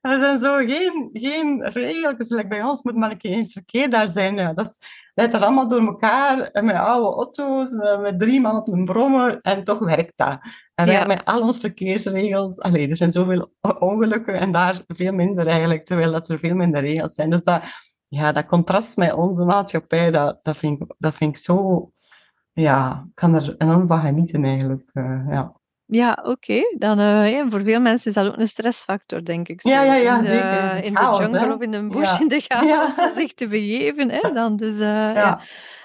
[0.00, 2.28] Er zijn zo geen, geen regeltjes.
[2.28, 4.34] Like bij ons moet maar een het verkeer daar zijn.
[4.34, 4.78] Ja, dat is,
[5.14, 6.40] leidt dat allemaal door elkaar.
[6.40, 9.38] En met oude auto's, met, met drie man op een brommer.
[9.40, 10.38] En toch werkt dat.
[10.74, 11.04] En Ja.
[11.04, 12.58] met al onze verkeersregels...
[12.58, 15.84] Allee, er zijn zoveel ongelukken en daar veel minder eigenlijk.
[15.84, 17.30] Terwijl dat er veel minder regels zijn.
[17.30, 17.62] Dus dat,
[18.08, 21.90] ja, dat contrast met onze maatschappij, dat, dat, vind, ik, dat vind ik zo...
[22.52, 24.90] Ja, ik kan er enorm van genieten eigenlijk.
[24.92, 25.60] eh, ja.
[25.94, 26.62] Ja, oké.
[26.78, 29.60] Dan eh, ja, voor veel mensen is dat ook een stressfactor, denk ik.
[29.60, 29.68] Zo.
[29.68, 31.52] Ja, ja, ja, in de, in chaos, de jungle hè.
[31.52, 32.20] of in een bush, Ja.
[32.20, 33.12] in de chaos, Ja.
[33.14, 34.10] zich te begeven.
[34.10, 35.34] Hè, dan dus, eh.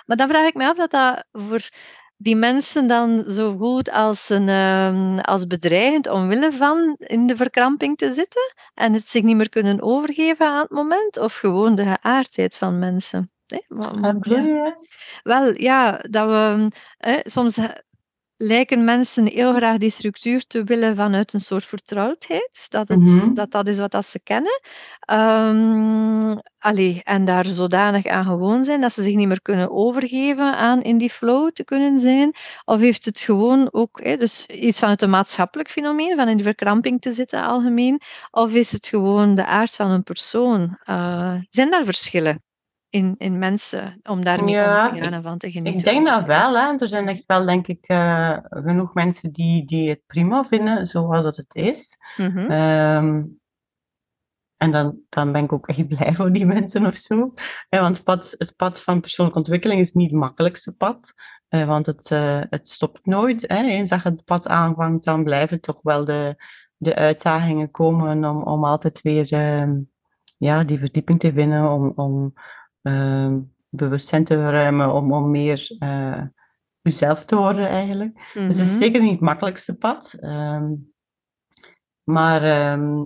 [0.06, 1.70] Maar dan vraag ik me af dat dat voor
[2.18, 7.98] die mensen dan zo goed als, een, ehm, als bedreigend omwille van in de verkramping
[7.98, 11.20] te zitten en het zich niet meer kunnen overgeven aan het moment?
[11.20, 13.32] Of gewoon de geaardheid van mensen?
[13.48, 14.74] Nee, want, ja.
[15.24, 16.70] Wel, ja, dat we
[17.24, 17.60] soms
[18.38, 22.66] lijken mensen heel graag die structuur te willen vanuit een soort vertrouwdheid.
[22.70, 23.34] Dat het, Mhm.
[23.34, 24.62] dat, dat is wat dat ze kennen.
[25.00, 30.56] Ehm, allee, en daar zodanig aan gewoon zijn dat ze zich niet meer kunnen overgeven
[30.56, 32.34] aan in die flow te kunnen zijn.
[32.66, 36.46] Of heeft het gewoon ook hè, dus iets van het maatschappelijk fenomeen, van in die
[36.46, 38.02] verkramping te zitten algemeen?
[38.32, 40.78] Of is het gewoon de aard van een persoon?
[40.84, 42.42] Eh, zijn daar verschillen?
[42.90, 45.80] In, in mensen om daarmee Ja, om te gaan en van te genieten.
[45.80, 46.58] Ik denk dat wel.
[46.58, 46.76] Hè.
[46.78, 51.24] Er zijn echt wel, denk ik, eh, genoeg mensen die, die het prima vinden zoals
[51.24, 51.98] dat het is.
[52.18, 52.52] Mhm.
[52.52, 53.24] Ehm,
[54.58, 57.34] en dan, dan ben ik ook echt blij voor die mensen of zo.
[57.70, 61.14] Eh, want het pad, het pad van persoonlijke ontwikkeling is niet het makkelijkste pad.
[61.48, 63.48] Eh, want het, eh, het stopt nooit.
[63.48, 63.64] Hè.
[63.64, 66.36] Eens dat je het pad aanvangt, dan blijven toch wel de,
[66.78, 69.80] de uitdagingen komen om, om altijd weer ehm,
[70.38, 72.34] ja, die verdieping te vinden, om, om
[73.70, 76.24] bewustzijn te verruimen, om, om meer eh
[76.82, 78.32] jezelf te worden eigenlijk.
[78.34, 78.76] Dus het is Mhm.
[78.82, 80.14] zeker niet het makkelijkste pad.
[80.20, 80.74] ehm,
[82.04, 83.04] maar ehm,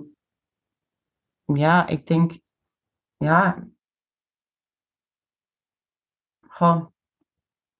[1.44, 2.38] ja, ik denk,
[3.16, 3.68] ja.
[6.48, 6.82] Goh, ik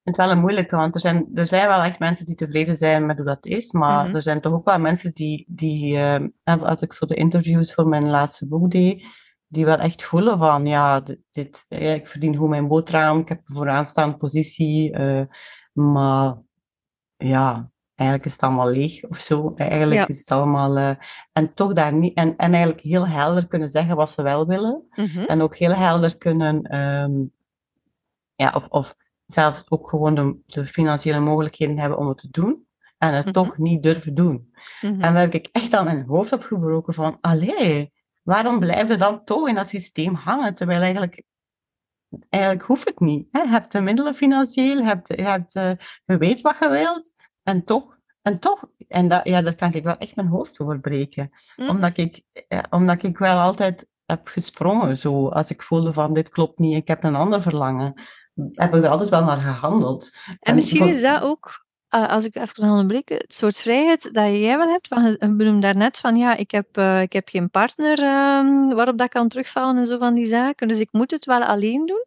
[0.02, 2.76] vind het wel een moeilijke, want er zijn, er zijn wel echt mensen die tevreden
[2.76, 4.14] zijn met hoe dat is, maar Mhm.
[4.16, 7.88] er zijn toch ook wel mensen die, die ehm, als ik zo de interviews voor
[7.88, 9.04] mijn laatste boek deed,
[9.52, 13.38] die wel echt voelen van, ja, dit, ja, ik verdien goed mijn boterham, ik heb
[13.44, 15.22] een vooraanstaande positie, eh,
[15.72, 16.36] maar
[17.16, 19.52] ja, eigenlijk is het allemaal leeg of zo.
[19.56, 20.06] Eigenlijk Ja.
[20.08, 20.90] is het allemaal, eh,
[21.32, 24.86] en toch daar niet, en, en eigenlijk heel helder kunnen zeggen wat ze wel willen.
[24.94, 25.18] Mhm.
[25.18, 27.12] En ook heel helder kunnen, ehm,
[28.34, 32.66] ja, of, of zelfs ook gewoon de, de financiële mogelijkheden hebben om het te doen.
[32.98, 33.32] En het Mhm.
[33.34, 34.54] toch niet durven doen.
[34.80, 34.92] Mhm.
[34.92, 39.24] En daar heb ik echt aan mijn hoofd opgebroken van, allee, waarom blijf je dan
[39.24, 40.54] toch in dat systeem hangen?
[40.54, 41.22] Terwijl eigenlijk,
[42.28, 43.28] eigenlijk hoeft het niet.
[43.30, 43.40] Hè?
[43.40, 45.70] Je hebt de middelen financieel, je, hebt, je, hebt, eh,
[46.04, 47.12] je weet wat je wilt.
[47.42, 50.80] En toch, en toch, en dat, ja, daar kan ik wel echt mijn hoofd over
[50.80, 51.30] breken.
[51.54, 51.68] Hm.
[51.68, 54.98] Omdat, ik, ja, omdat ik wel altijd heb gesprongen.
[54.98, 57.94] Zo, als ik voelde van dit klopt niet, ik heb een ander verlangen,
[58.52, 60.16] heb ik er altijd wel naar gehandeld.
[60.40, 61.61] En misschien voor- is dat ook,
[61.92, 64.88] eh, als ik even wil onderbreken, het soort vrijheid dat jij wel hebt.
[64.88, 68.98] Want je benoemde daarnet van ja, ik heb, eh, ik heb geen partner ehm, waarop
[68.98, 70.68] dat kan terugvallen en zo van die zaken.
[70.68, 72.04] Dus ik moet het wel alleen doen.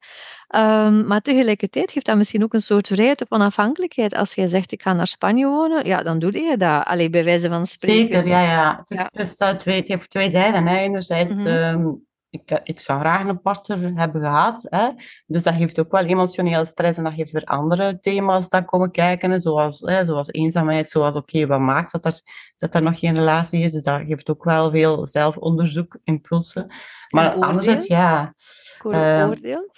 [0.47, 4.15] Ehm, maar tegelijkertijd geeft dat misschien ook een soort vrijheid of onafhankelijkheid.
[4.15, 6.85] Als jij zegt ik ga naar Spanje wonen, ja, dan doe je dat.
[6.85, 8.01] Allee, bij wijze van spreken.
[8.01, 8.77] Zeker, ja, ja.
[8.77, 9.03] Het, is, Ja.
[9.03, 9.39] Het, is,
[9.75, 10.67] het heeft twee zijden.
[10.67, 10.77] Hè.
[10.77, 11.47] Enerzijds, Mhm.
[11.47, 11.87] ehm,
[12.41, 14.67] ik, eh, ik zou graag een partner hebben gehad.
[14.69, 14.89] Hè.
[15.25, 18.91] Dus dat geeft ook wel emotioneel stress en dat geeft weer andere thema's dat komen
[18.91, 19.41] kijken.
[19.41, 22.21] Zoals, hè, zoals eenzaamheid, zoals oké, wat maakt dat er,
[22.57, 23.71] dat er nog geen relatie is.
[23.71, 26.67] Dus dat geeft ook wel veel zelfonderzoek, impulsen.
[27.09, 28.33] Maar anderzijds, ja.
[28.75, 29.71] Ik hoor ook Ehm, oordeel.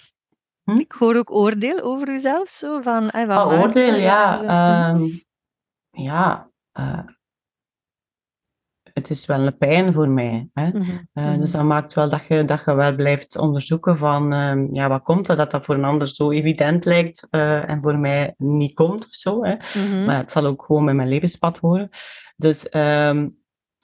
[0.64, 0.78] hm?
[0.78, 2.48] Ik hoor ook oordeel over uzelf.
[2.48, 4.36] Zo van, wat Oh, oordeel, ja.
[4.36, 4.44] Hm.
[4.48, 5.04] ehm,
[5.90, 6.50] ja.
[6.72, 6.98] eh,
[8.98, 10.48] het is wel een pijn voor mij.
[10.52, 10.68] Hè.
[10.68, 10.82] Mhm,
[11.12, 11.40] Eh, mhm.
[11.40, 15.02] dus dat maakt wel dat je, dat je wel blijft onderzoeken van, ehm, ja, wat
[15.02, 18.74] komt er dat dat voor een ander zo evident lijkt eh, en voor mij niet
[18.74, 19.44] komt of zo.
[19.44, 19.54] Hè.
[19.54, 20.04] Mhm.
[20.04, 21.88] Maar het zal ook gewoon met mijn levenspad horen.
[22.36, 23.28] Dus, ehm,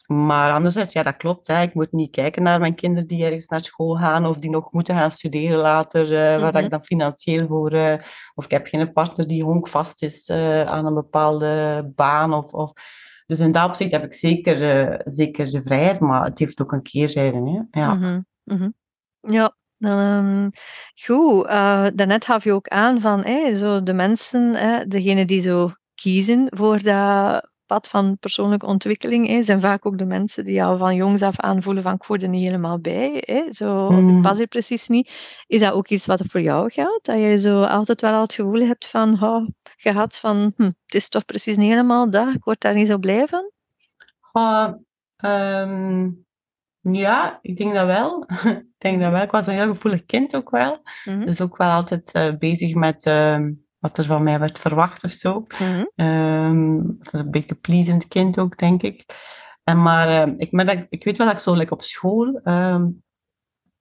[0.07, 1.47] maar anderzijds, ja, dat klopt.
[1.47, 1.63] Hè.
[1.63, 4.73] Ik moet niet kijken naar mijn kinderen die ergens naar school gaan of die nog
[4.73, 7.99] moeten gaan studeren later, eh, waar ik dan financieel voor...
[8.35, 10.31] of ik heb geen partner die honkvast is
[10.67, 12.33] aan een bepaalde baan.
[12.33, 12.73] Of, of...
[13.27, 16.73] Dus in dat opzicht heb ik zeker, eh, zeker de vrijheid, maar het heeft ook
[16.73, 17.67] een keerzijde.
[17.71, 17.81] Hè.
[17.81, 17.95] Ja.
[17.95, 18.71] Mhm, mhm.
[19.21, 20.49] Ja, ehm,
[21.05, 21.47] goed.
[21.47, 25.71] eh, daarnet gaf je ook aan van hè, zo de mensen, hè, degene die zo
[25.95, 30.77] kiezen voor dat pad van persoonlijke ontwikkeling, hè, zijn vaak ook de mensen die al
[30.79, 33.23] van jongs af aan voelen van ik word er niet helemaal bij.
[33.27, 34.23] Hè, zo, of ik Mm.
[34.23, 35.13] pas er precies niet.
[35.47, 37.07] Is dat ook iets wat voor jou geldt?
[37.07, 40.95] Dat je zo altijd wel al het gevoel hebt van, oh, gehad van hm, het
[40.95, 43.51] is toch precies niet helemaal dat, ik word daar niet zo blij van?
[44.33, 44.73] Ah,
[45.17, 46.11] ehm,
[46.81, 48.25] ja, ik denk dat wel.
[48.45, 49.23] ik denk dat wel.
[49.23, 50.83] Ik was een heel gevoelig kind ook wel.
[51.05, 53.53] Mhm, Dus ook wel altijd eh, bezig met ehm,
[53.85, 55.45] wat er van mij werd verwacht of zo.
[56.99, 59.05] dat is een beetje pleasend kind ook, denk ik.
[59.65, 62.87] En maar ehm, ik, merk ik weet wel dat ik zo like op school, ehm,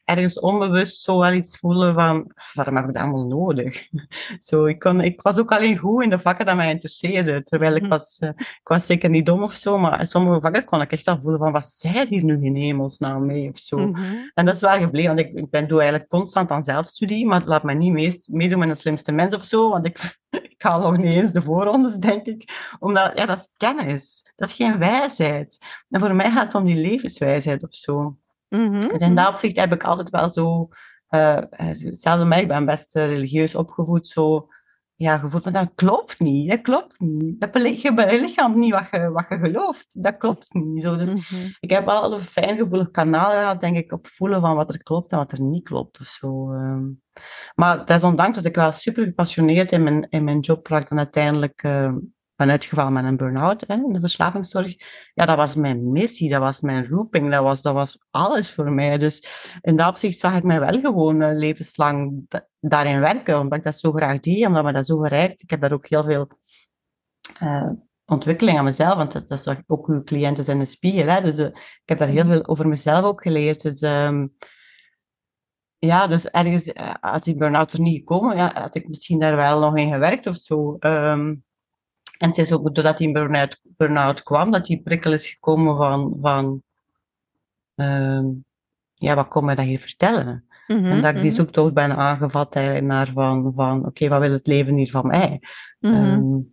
[0.06, 3.88] ergens onbewust zo wel iets voelen van, waarom heb ik dat allemaal nodig?
[4.47, 7.43] zo, ik, kon, ik was ook alleen goed in de vakken dat mij interesseerden.
[7.43, 7.89] Terwijl ik mhm.
[7.89, 10.91] was, uh, ik was zeker niet dom of zo, maar in sommige vakken kon ik
[10.91, 13.78] echt al voelen van, wat zei hier nu in hemelsnaam mee of zo.
[13.78, 14.04] Mhm.
[14.34, 17.43] En dat is wel gebleven, want ik, ik ben doe eigenlijk constant aan zelfstudie, maar
[17.45, 20.20] laat me niet meedoen met de slimste mens of zo, want ik,
[20.56, 22.72] ik haal nog niet eens de voorrondes, denk ik.
[22.80, 24.32] Omdat, ja, dat is kennis.
[24.36, 25.58] Dat is geen wijsheid.
[25.89, 28.18] En voor mij gaat het om die levenswijsheid of zo.
[28.56, 30.70] Mm Dus in dat opzicht heb ik altijd wel zo,
[31.10, 34.47] uh, hetzelfde mij, ik ben best uh, religieus opgevoed, zo,
[34.95, 37.39] ja, gevoeld, maar dat klopt niet, dat klopt niet.
[37.39, 40.84] Dat lichaam niet wat je, wat je gelooft, dat klopt niet.
[40.84, 41.47] Zo, dus mhm.
[41.60, 44.84] ik heb wel een fijn gevoelig kanaal gehad, denk ik, op voelen van wat er
[44.84, 46.54] klopt en wat er niet klopt of zo.
[46.54, 46.84] Ehm.
[47.56, 50.97] Maar desondanks was ik wel super gepassioneerd in mijn, in mijn job, waar ik dan
[50.97, 51.95] uiteindelijk ehm,
[52.36, 54.75] ben uitgevallen met een burn-out in de verslavingszorg.
[55.13, 58.71] Ja, dat was mijn missie, dat was mijn roeping, dat was, dat was alles voor
[58.71, 58.97] mij.
[58.97, 62.25] Dus in dat opzicht zag ik mij wel gewoon uh, levenslang
[62.59, 65.41] daarin werken, omdat ik dat zo graag deed, omdat me dat zo gereikt.
[65.41, 66.27] Ik heb daar ook heel veel
[67.41, 67.69] uh,
[68.05, 71.07] ontwikkeling aan mezelf, want dat, dat is ook uw cliënten zijn een spiegel.
[71.07, 71.21] Hè?
[71.21, 73.61] Dus uh, ik heb daar heel veel over mezelf ook geleerd.
[73.61, 74.36] Dus um,
[75.77, 79.59] ja, dus ergens, als die burn-out er niet gekomen, ja, had ik misschien daar wel
[79.59, 80.77] nog in gewerkt of zo.
[80.79, 81.43] Um,
[82.24, 86.17] en het is ook doordat die burn-out burn kwam, dat die prikkel is gekomen van,
[86.21, 86.63] van
[87.76, 88.24] uh,
[88.93, 90.47] ja, wat kom je dat hier vertellen?
[90.67, 91.39] Mm en dat ik die mhm.
[91.39, 95.39] zoektocht ben aangevat naar van, van oké, wat wil het leven hier van mij?
[95.80, 96.51] Mm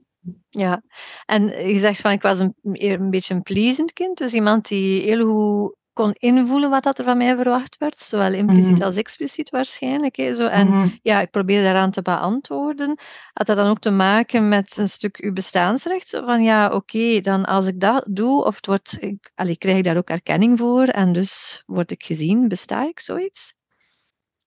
[0.48, 0.82] ja,
[1.26, 5.02] en je zegt van ik was een, een beetje een pleasend kind, dus iemand die
[5.02, 8.82] heel goed kon invoelen wat dat er van mij verwacht werd, zowel impliciet mhm.
[8.82, 10.16] als expliciet waarschijnlijk.
[10.16, 10.46] Hè, zo.
[10.46, 10.88] En mhm.
[11.02, 12.98] ja, ik probeer daaraan te beantwoorden.
[13.32, 16.08] Had dat dan ook te maken met een stuk uw bestaansrecht?
[16.08, 19.76] Zo van ja, oké, dan als ik dat doe, of het wordt, ik, allee, krijg
[19.76, 23.54] ik daar ook erkenning voor en dus word ik gezien, besta ik zoiets?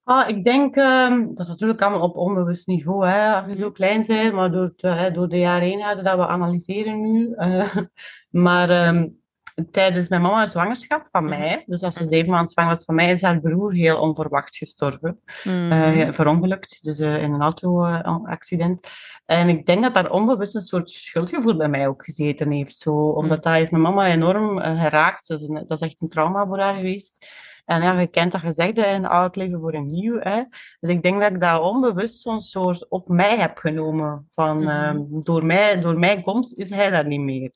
[0.04, 3.72] Ah, ik denk, um, dat is natuurlijk allemaal op onbewust niveau, hè, als je zo
[3.72, 7.34] klein bent, maar door, de, door de jaren heen dat we analyseren nu.
[7.38, 7.76] Uh,
[8.46, 9.23] maar um,
[9.72, 13.12] tijdens mijn mama zwangerschap van mij, dus als ze zeven maanden zwanger was van mij,
[13.12, 15.20] is haar broer heel onverwacht gestorven.
[15.44, 15.72] Mm.
[15.72, 18.88] Uh, verongelukt, dus uh, in een auto-accident.
[19.26, 22.76] en ik denk dat daar onbewust een soort schuldgevoel bij mij ook gezeten heeft.
[22.76, 23.44] Zo, omdat mm.
[23.44, 25.28] dat heeft mijn mama enorm uh, geraakt.
[25.28, 27.42] Dat is, een, dat is echt een trauma voor haar geweest.
[27.66, 30.20] En ja, je kent dat gezegd, een oud leven voor een nieuw.
[30.20, 30.44] Hè.
[30.80, 34.30] Dus ik denk dat ik dat onbewust zo'n soort op mij heb genomen.
[34.36, 35.22] Van, mm.
[35.22, 37.52] door, mij, door mijn komst is hij dat niet meer.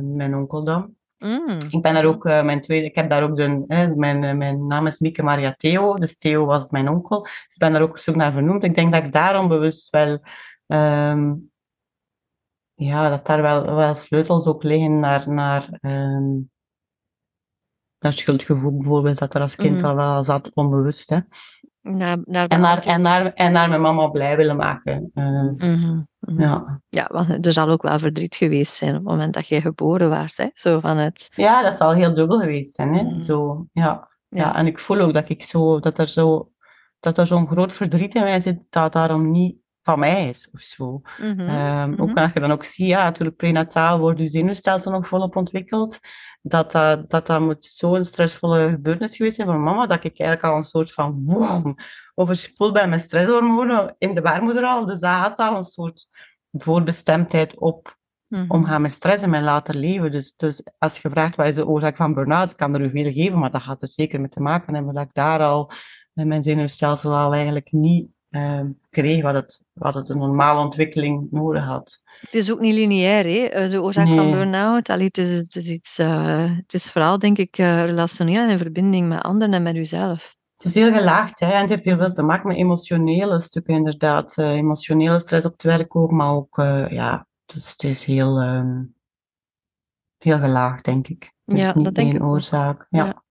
[0.00, 0.94] mijn onkel dan.
[1.22, 1.58] Mm.
[1.70, 4.32] Ik ben daar ook, uh, mijn tweede, ik heb daar ook de, hè, mijn, uh,
[4.32, 7.22] mijn naam is Mieke Maria Theo, dus Theo was mijn onkel.
[7.22, 8.64] Dus ik ben daar ook zoek naar vernoemd.
[8.64, 10.18] Ik denk dat ik daarom bewust wel,
[10.66, 11.50] um,
[12.74, 16.50] ja, dat daar wel, wel sleutels ook liggen naar, naar, um,
[17.98, 19.84] naar schuldgevoel bijvoorbeeld, dat er als kind mm.
[19.84, 21.10] al wel zat, onbewust.
[21.10, 21.18] Hè.
[21.82, 25.10] Naar, naar en, naar, en, naar, en naar mijn mama blij willen maken.
[25.14, 26.08] Uh, mm -hmm.
[26.20, 26.80] Ja.
[26.88, 30.08] ja, want er zal ook wel verdriet geweest zijn op het moment dat je geboren
[30.08, 30.36] werd.
[30.36, 30.46] Hè?
[30.54, 31.32] Zo vanuit...
[31.34, 32.94] Ja, dat zal heel dubbel geweest zijn.
[32.94, 33.02] Hè?
[33.02, 33.20] Mm.
[33.20, 34.08] Zo, ja.
[34.28, 34.54] Ja.
[34.56, 36.50] en ik voel ook dat, ik zo, dat er zo,
[37.00, 40.60] dat er zo'n groot verdriet in mij zit dat daarom niet van mij is of
[40.60, 41.00] zo.
[41.16, 41.94] -hmm.
[42.00, 45.98] Ook als je dan ook ziet, ja, natuurlijk prenataal wordt je zenuwstelsel nog volop ontwikkeld.
[46.44, 50.42] Dat dat, dat, dat moet zo'n stressvolle gebeurtenis geweest zijn van mama, dat ik eigenlijk
[50.52, 51.78] al een soort van wow,
[52.14, 54.84] overspoeld ben met stresshormonen in de baarmoeder al.
[54.84, 56.06] Dus dat had al een soort
[56.52, 58.00] voorbestemdheid op mm
[58.48, 60.10] omgaan met stress in mijn later leven.
[60.10, 63.12] Dus, dus als je vraagt wat is de oorzaak van burn-out, kan er u veel
[63.12, 65.70] geven, maar dat gaat er zeker mee te maken hebben dat ik daar al
[66.12, 68.60] met mijn zenuwstelsel al eigenlijk niet uh,
[68.90, 72.02] kreeg wat het, wat het een normale ontwikkeling nodig had.
[72.20, 73.44] Het is ook niet lineair, hè?
[73.44, 74.86] Eh, de oorzaak van burn-out.
[74.86, 78.58] Het is, het, is iets, uh, het is vooral, denk ik, uh, relationeel en in
[78.58, 80.36] verbinding met anderen en met uzelf.
[80.56, 81.52] Het is heel gelaagd hè?
[81.52, 84.38] en het heeft heel veel te maken met emotionele stukken, inderdaad.
[84.38, 86.56] emotionele stress op het werk ook, maar ook,
[86.90, 88.94] ja, dus het is heel, um,
[90.18, 91.32] heel gelaagd, denk ik.
[91.44, 92.86] Het is ja, niet dat denk één oorzaak.
[92.90, 93.04] Ja.
[93.04, 93.22] ja.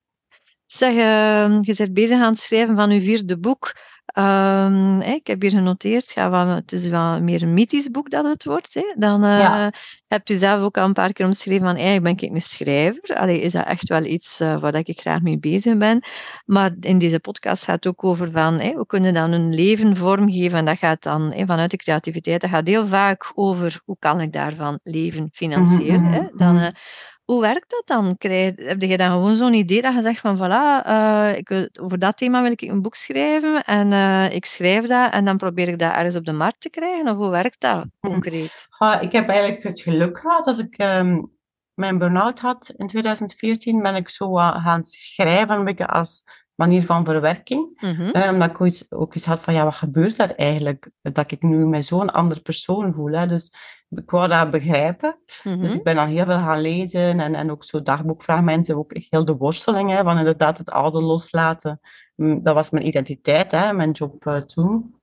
[0.66, 3.74] Zeg, uh, je bent bezig aan het schrijven van uw vierde boek.
[4.14, 8.26] Um, ik heb hier genoteerd, ja, wat, het is wel meer een mythisch boek dat
[8.26, 8.74] het wordt.
[8.74, 8.93] Hè.
[8.97, 9.72] Dan uh, ja.
[10.07, 13.16] hebt u zelf ook al een paar keer omschreven van eigenlijk ben ik een schrijver.
[13.16, 16.03] Allee, is dat echt wel iets uh, waar ik graag mee bezig ben.
[16.45, 19.97] Maar in deze podcast gaat het ook over van hey, we kunnen dan een leven
[19.97, 20.57] vormgeven.
[20.57, 22.41] En dat gaat dan vanuit de creativiteit.
[22.41, 25.99] Dat gaat heel vaak over hoe kan ik daarvan leven financieel.
[25.99, 26.32] Mm -hmm.
[26.36, 26.68] Dan, uh,
[27.32, 28.17] hoe werkt dat dan?
[28.17, 31.69] Krijg, heb je dan gewoon zo'n idee dat je zegt van voilà, uh, ik wil,
[31.79, 35.38] over dat thema wil ik een boek schrijven en uh, ik schrijf dat en dan
[35.38, 37.07] probeer ik dat ergens op de markt te krijgen?
[37.07, 38.67] Of hoe werkt dat concreet?
[38.77, 41.32] Ah, ik heb eigenlijk het geluk gehad als ik um,
[41.73, 46.23] mijn burn-out had in 2014, ben ik zo gaan schrijven een beetje als
[46.62, 47.80] manier van verwerking.
[47.82, 48.01] Mhm.
[48.01, 50.89] Eh, omdat ik ooit ook eens had van, ja, wat gebeurt daar eigenlijk?
[51.01, 53.12] Dat ik nu met zo'n andere persoon voel.
[53.12, 53.28] Hè?
[53.28, 53.53] Dus
[53.89, 55.18] ik wou dat begrijpen.
[55.43, 55.66] Dus Mhm.
[55.66, 59.36] ik ben dan heel veel gaan lezen en, en ook zo dagboekfragmenten, ook heel de
[59.36, 61.80] worsteling hè, van inderdaad het oude loslaten.
[62.16, 64.95] Mm, Dat was mijn identiteit, hè, mijn job eh, toen.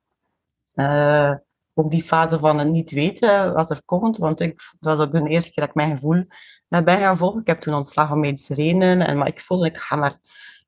[0.75, 1.33] Eh,
[1.75, 5.13] ook die fase van het niet weten wat er komt, want ik, dat was ook
[5.13, 6.25] de eerste keer dat ik mijn gevoel
[6.69, 7.41] ben gaan volgen.
[7.41, 10.17] Ik heb toen ontslag om medische redenen, en, maar ik voelde, ik ga naar,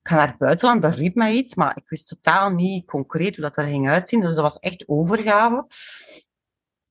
[0.02, 3.44] ga naar het buitenland, dat riep mij iets, maar ik wist totaal niet concreet hoe
[3.44, 5.66] dat er ging uitzien, dus dat was echt overgave.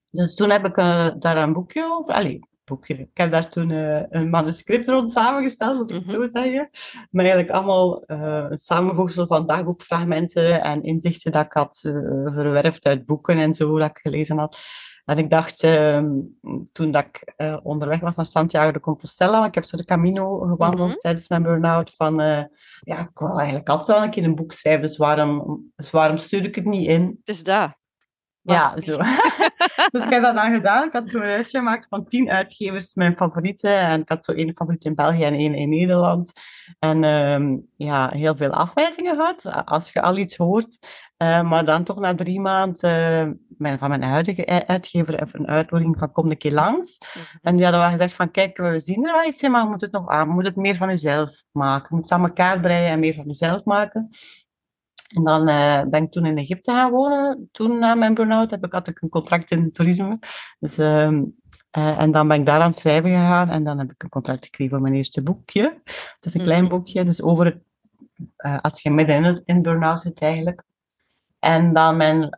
[0.09, 2.93] Dus toen heb ik eh, daar een boekje over, allee, boekje.
[2.97, 6.15] Ik heb daar toen eh, een manuscript rond samengesteld, moet ik het Mhm.
[6.15, 6.69] zo zeggen.
[7.11, 11.79] Maar eigenlijk allemaal eh, een samenvoegsel van dagboekfragmenten en inzichten dat ik had
[12.25, 14.59] verwerfd uit boeken en zo, dat ik gelezen had.
[15.09, 16.09] En ik dacht, ehm,
[16.71, 19.85] toen dat ik eh, onderweg was naar Santiago de Compostela, want ik heb zo de
[19.85, 20.97] Camino gewandeld Mhm.
[20.99, 22.43] tijdens mijn burn-out, van eh,
[22.81, 26.17] ja, ik wou eigenlijk altijd wel een keer een boek schrijven, dus waarom, dus waarom
[26.17, 27.19] stuur ik het niet in?
[27.23, 27.77] Dus daar.
[28.41, 28.97] Ja, zo.
[29.91, 30.87] dus ik heb dat dan gedaan.
[30.87, 33.77] Ik had zo'n lijstje gemaakt van tien uitgevers, mijn favorieten.
[33.77, 36.31] En ik had zo één favoriet in België en één in Nederland.
[36.79, 40.77] En ehm, ja, heel veel afwijzingen gehad, als je al iets hoort.
[41.17, 45.47] Eh, maar dan toch na drie maanden eh, mijn, van mijn huidige uitgever even een
[45.47, 46.97] uitnodiging van kom een keer langs.
[46.97, 47.25] Mhm.
[47.41, 49.69] En die hadden wel gezegd van, kijk, we zien er wel iets in, maar je
[49.69, 51.87] moet het nog aan, je moet het meer van jezelf maken.
[51.89, 54.09] Je moet het aan elkaar breien en meer van jezelf maken.
[55.15, 57.49] En dan eh, ben ik toen in Egypte gaan wonen.
[57.51, 60.19] Toen na mijn burn-out heb ik, had ik een contract in toerisme.
[60.59, 61.23] Dus, ehm,
[61.71, 63.49] eh, en dan ben ik daar aan het schrijven gegaan.
[63.49, 65.81] En dan heb ik een contract gekregen voor mijn eerste boekje.
[65.83, 66.71] Het is een klein Mhm.
[66.71, 67.57] boekje, dus over het,
[68.35, 70.63] eh, als je midden in, in burn-out zit eigenlijk.
[71.39, 72.29] En dan mijn,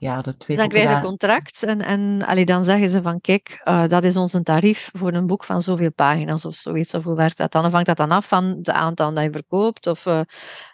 [0.00, 3.02] ja, de twee Dan boeken krijg je een contract en, en allee, dan zeggen ze
[3.02, 6.54] van kijk, eh, dat is ons een tarief voor een boek van zoveel pagina's of
[6.54, 6.94] zoiets.
[6.94, 7.64] Of hoe werkt dat dan?
[7.64, 9.86] Of hangt dat dan af van het aantal dat je verkoopt?
[9.86, 10.20] Of, eh,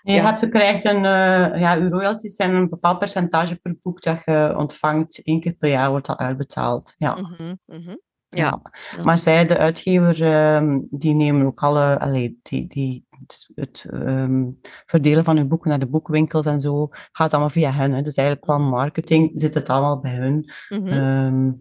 [0.03, 0.25] Je Ja.
[0.25, 4.23] hebt, je krijgt een, eh, ja, je royalties zijn een bepaald percentage per boek dat
[4.25, 5.21] je ontvangt.
[5.23, 6.95] Eén keer per jaar wordt dat uitbetaald.
[6.97, 7.13] Ja.
[7.15, 7.97] mhm, mhm.
[8.29, 8.45] Ja.
[8.45, 8.61] Ja.
[8.97, 9.03] Ja.
[9.05, 14.45] Maar zij, de uitgevers, ehm, die nemen ook alle, allee, die, die, het, het, ehm,
[14.87, 17.93] verdelen van hun boeken naar de boekwinkels en zo, gaat allemaal via hen.
[17.93, 18.03] Hè.
[18.03, 18.69] Dus eigenlijk qua Mhm.
[18.71, 20.53] marketing zit het allemaal bij hun.
[20.69, 20.87] mhm.
[20.87, 21.53] Ehm,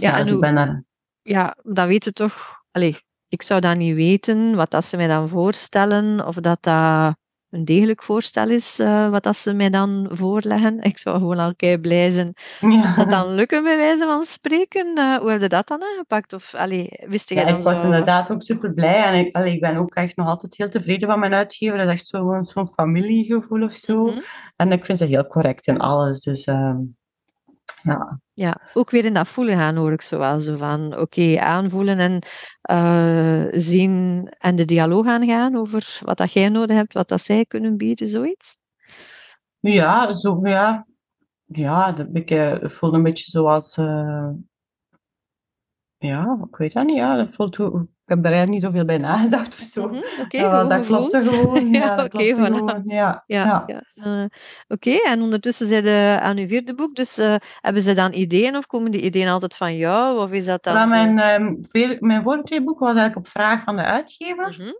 [0.00, 0.84] ja, en dus hoe- daar...
[1.22, 2.58] ja, dan weten toch...
[2.70, 7.16] Allee, ik zou dat niet weten, wat dat ze mij dan voorstellen, of dat dat
[7.50, 10.80] een degelijk voorstel is, eh, wat dat ze mij dan voorleggen.
[10.80, 12.34] Ik zou gewoon al kei blij zijn
[12.82, 14.94] als dat dan lukken, bij wijze van spreken.
[14.94, 16.32] Eh, hoe heb je dat dan aangepakt?
[16.32, 19.54] Of allee, wist jij Ja, dan ik was inderdaad ook super blij en ik, allee,
[19.54, 21.78] ik ben ook echt nog altijd heel tevreden van mijn uitgever.
[21.78, 24.04] Dat is echt zo'n zo'n familiegevoel of zo.
[24.04, 24.18] Mhm.
[24.56, 26.20] En ik vind ze heel correct in alles.
[26.20, 26.76] Dus ehm,
[27.82, 32.22] ja, Ja, ook weer in dat voelen gaan hoor ik zo van, oké, aanvoelen en
[32.60, 37.44] eh, zien en de dialoog aangaan over wat dat jij nodig hebt, wat dat zij
[37.44, 38.56] kunnen bieden, zoiets.
[39.60, 40.86] ja, zo, ja,
[41.44, 43.76] ja dat, ik eh, voelde een beetje zoals.
[43.76, 44.30] eh,
[45.98, 46.96] ja, ik weet dat niet.
[46.96, 47.56] Ja, dat voelt,
[48.10, 49.88] heb er eigenlijk niet zoveel bij nagedacht of zo.
[49.88, 49.98] Mhm,
[50.28, 51.40] Ja, dat klopte gevoeld.
[51.48, 51.72] gewoon.
[51.72, 52.54] Ja, oké, klopte voilà.
[52.54, 52.82] gewoon.
[52.84, 54.24] Ja, Ja, eh,
[54.68, 58.56] Oké, en ondertussen zijn ze aan uw vierde boek, dus eh, hebben ze dan ideeën
[58.56, 60.18] of komen die ideeën altijd van jou?
[60.20, 63.62] Of is dat dan mijn, ehm, veer- mijn vorige twee boeken was eigenlijk op vraag
[63.64, 64.56] van de uitgever.
[64.58, 64.72] Mhm,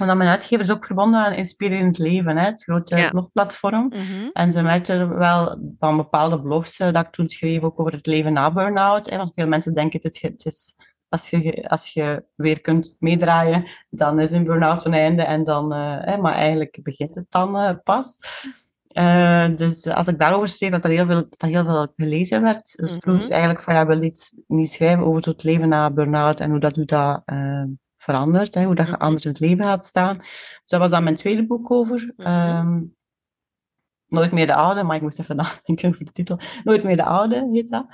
[0.00, 3.86] Omdat mijn uitgever is ook verbonden aan Inspirerend Leven, hè, het grote blogplatform.
[3.86, 7.92] mhm, En ze merkten wel van bepaalde blogs eh, dat ik toen schreef ook over
[7.92, 9.10] het leven na burn-out.
[9.16, 10.74] Want veel mensen denken het is, het is
[11.14, 15.22] als, je, als je weer kunt meedraaien, dan is een burn-out een einde.
[15.22, 18.16] En dan, eh, maar eigenlijk begint het dan eh, pas.
[18.88, 22.42] Eh, dus als ik daarover schreef, dat er heel veel, dat er heel veel gelezen
[22.42, 22.76] werd.
[22.76, 23.00] Dus Mhm.
[23.00, 26.60] vroeg eigenlijk van, ja, wil iets niet schrijven over het leven na burn-out en hoe
[26.60, 27.22] dat u dat
[27.96, 29.02] verandert, hè, hoe dat je Mhm.
[29.02, 30.18] anders in het leven gaat staan.
[30.18, 32.12] Dus dat was dan mijn tweede boek over.
[32.16, 32.26] Mhm.
[32.28, 32.80] Ehm,
[34.06, 35.36] Nooit meer de oude, maar ik moest even
[35.66, 36.38] nadenken over de titel.
[36.64, 37.86] Nooit meer de oude heet dat.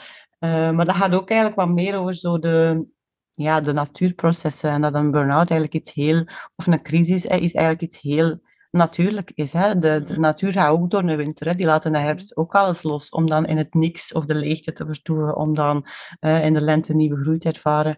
[0.75, 2.87] Maar dat gaat ook eigenlijk wat meer over zo de,
[3.43, 4.71] ja, de natuurprocessen.
[4.71, 6.25] En dat een burn-out eigenlijk iets heel,
[6.57, 9.53] of een crisis hè, is eigenlijk iets heel natuurlijk is.
[9.53, 9.79] Hè.
[9.79, 10.21] De, de Mhm.
[10.21, 11.47] natuur gaat ook door de winter.
[11.47, 11.55] Hè.
[11.55, 13.09] Die laat in de herfst ook alles los.
[13.09, 15.37] Om dan in het niks of de leegte te vertoeven.
[15.37, 15.87] Om dan
[16.21, 17.97] eh, in de lente nieuwe groei te ervaren.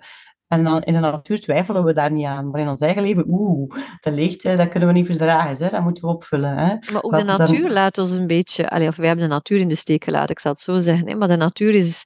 [0.48, 2.50] En dan in de natuur twijfelen we daar niet aan.
[2.50, 5.64] Maar in ons eigen leven, oeh, de leegte, dat kunnen we niet verdragen.
[5.64, 5.70] Hè.
[5.70, 6.56] Dat moeten we opvullen.
[6.56, 6.74] Hè.
[6.92, 9.58] Maar ook de dan- natuur laat ons een beetje, allee, of wij hebben de natuur
[9.60, 11.08] in de steek gelaten, ik zal het zo zeggen.
[11.08, 12.04] Hè, maar de natuur is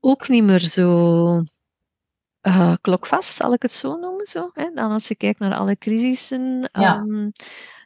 [0.00, 1.42] ook niet meer zo
[2.40, 4.26] eh, klokvast, zal ik het zo noemen.
[4.26, 4.70] Zo, hè?
[4.74, 6.68] Dan als je kijkt naar alle crisissen.
[6.72, 6.96] Ja.
[6.96, 7.30] ehm,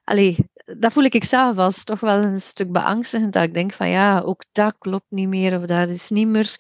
[0.05, 0.37] allee,
[0.79, 3.33] dat voel ik zelf als toch wel een stuk beangstigend.
[3.33, 5.59] Dat ik denk van ja, ook dat klopt niet meer.
[5.59, 6.57] Of daar is niet meer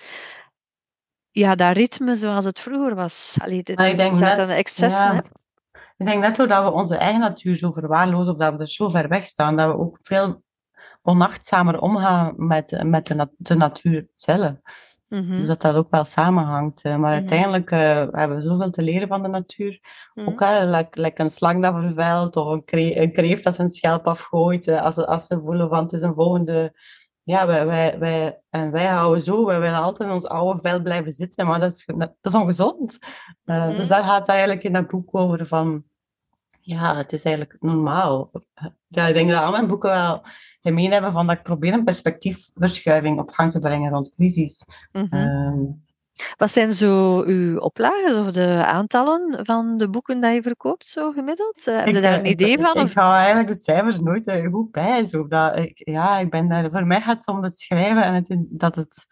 [1.31, 3.37] ja, dat ritme zoals het vroeger was.
[3.41, 5.15] Allee, dit, Maar ik denk net, excessen.
[5.15, 5.15] ja.
[5.15, 5.21] hè.
[5.97, 8.91] ik denk net doordat we onze eigen natuur zo verwaarlozen, of dat we er zo
[8.91, 10.43] ver weg staan, dat we ook veel
[11.03, 14.53] onachtzamer omgaan met, met de, de natuur zelf.
[15.15, 15.37] Mhm.
[15.37, 16.83] Dus dat dat ook wel samenhangt.
[16.83, 16.91] eh.
[16.91, 17.19] Maar Mhm.
[17.19, 17.79] uiteindelijk eh,
[18.11, 19.81] hebben we zoveel te leren van de natuur.
[20.15, 20.29] Mhm.
[20.29, 23.71] Ook hè, like, like een slang dat vervuilt, of een, kre een kreeft dat zijn
[23.71, 24.67] schelp afgooit.
[24.69, 26.73] eh, als, ze, als ze voelen van het is een volgende...
[27.23, 30.83] Ja, wij, wij, wij, en wij houden zo, wij willen altijd in ons oude vel
[30.83, 32.99] blijven zitten, maar dat is, dat is ongezond.
[33.45, 35.85] Dus daar gaat het eigenlijk in dat boek over van...
[36.61, 38.31] Ja, het is eigenlijk normaal.
[38.89, 40.23] Ja, ik denk dat al mijn boeken wel
[40.65, 44.65] gemeen hebben van dat ik probeer een perspectiefverschuiving op gang te brengen rond crisis.
[44.93, 45.15] Mhm.
[45.15, 45.63] Ehm,
[46.37, 51.11] Wat zijn zo uw oplages of de aantallen van de boeken die je verkoopt, zo
[51.13, 51.67] gemiddeld?
[51.67, 52.75] Eh, heb je Ik, daar eh, een ik- idee van?
[52.77, 52.95] Ik, Of...
[52.95, 55.07] hou eigenlijk de cijfers nooit eh, goed bij.
[55.07, 55.27] Zo.
[55.27, 58.27] Dat, ik, ja, ik ben daar, voor mij gaat het om het schrijven en het,
[58.39, 59.07] dat, het,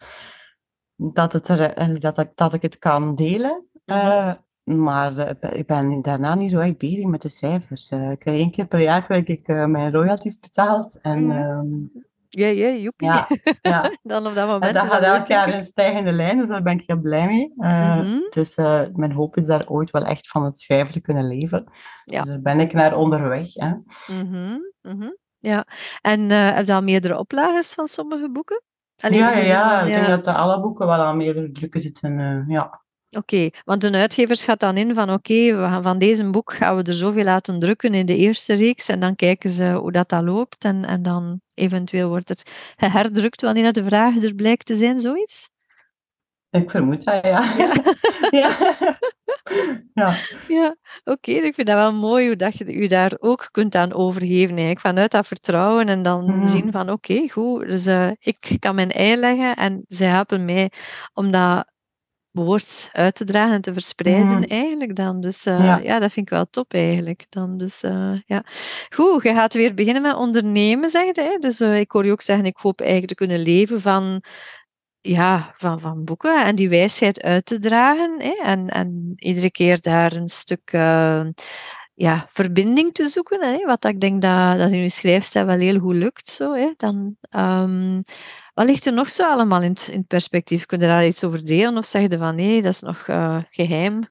[0.95, 3.65] dat, het er, eh, dat, ik, dat ik het kan delen.
[3.85, 4.33] Mhm.
[4.63, 7.89] Maar eh, ik ben daarna niet zo echt bezig met de cijfers.
[7.89, 10.99] Eh, ik krijg één keer per jaar krijg ik eh, mijn royalties betaald.
[11.01, 11.31] En Mhm.
[11.37, 13.07] ehm, Ja, ja, joepie.
[13.07, 13.27] ja,
[13.61, 13.91] ja.
[14.03, 16.47] Dan op dat En moment dat is gaat dat elk jaar in stijgende lijn, dus
[16.47, 17.51] daar ben ik heel blij mee.
[17.55, 18.19] Mhm.
[18.29, 18.55] Dus
[18.93, 21.63] mijn hoop is daar ooit wel echt van het schrijven te kunnen leven.
[22.05, 22.19] Ja.
[22.21, 23.53] Dus daar ben ik naar onderweg.
[23.53, 23.69] Hè.
[24.07, 25.11] Mhm, mhm.
[25.39, 25.65] Ja,
[26.01, 28.61] en heb je al meerdere oplages van sommige boeken?
[28.95, 32.45] Ja, ja, ja, ik denk dat de alle boeken wel aan meerdere drukken zitten.
[32.47, 32.82] ja.
[33.17, 36.75] Oké, want de uitgever schat dan in van oké, we gaan van deze boek gaan
[36.75, 40.09] we er zoveel laten drukken in de eerste reeks en dan kijken ze hoe dat,
[40.09, 44.75] dat loopt en, en dan eventueel wordt het herdrukt wanneer de vraag er blijkt te
[44.75, 45.49] zijn, zoiets?
[46.49, 47.43] Ik vermoed dat, ja.
[47.57, 47.73] Ja.
[48.41, 48.55] ja.
[49.93, 50.15] ja.
[50.47, 53.93] Ja, oké, ik vind dat wel mooi hoe dat je je daar ook kunt aan
[53.93, 56.45] overgeven, eigenlijk, vanuit dat vertrouwen en dan Mhm.
[56.45, 60.71] zien van oké, goed, dus eh, ik kan mijn ei leggen en zij helpen mij
[61.13, 61.71] om dat
[62.33, 64.43] woord uit te dragen en te verspreiden Mhm.
[64.49, 65.21] eigenlijk dan.
[65.21, 65.77] Dus eh, Ja.
[65.77, 65.99] ja.
[65.99, 67.57] dat vind ik wel top eigenlijk dan.
[67.57, 68.43] Dus eh, ja.
[68.89, 71.37] Goed, je gaat weer beginnen met ondernemen, zeg je.
[71.39, 74.23] Dus eh, ik hoor je ook zeggen, ik hoop eigenlijk te kunnen leven van
[75.01, 78.15] ja, van, van boeken en die wijsheid uit te dragen.
[78.21, 78.33] Hè?
[78.43, 80.71] En, en iedere keer daar een stuk
[81.95, 83.41] ja, verbinding te zoeken.
[83.43, 83.65] Hè?
[83.65, 86.29] Wat ik denk dat, dat in uw schrijfstijl wel heel goed lukt.
[86.29, 86.73] Zo, hè?
[86.77, 88.01] Dan, ehm,
[88.53, 90.65] wat ligt er nog zo allemaal in het, in perspectief?
[90.65, 93.37] Kun je daar iets over delen of zeg je van nee, dat is nog eh,
[93.49, 94.09] geheim?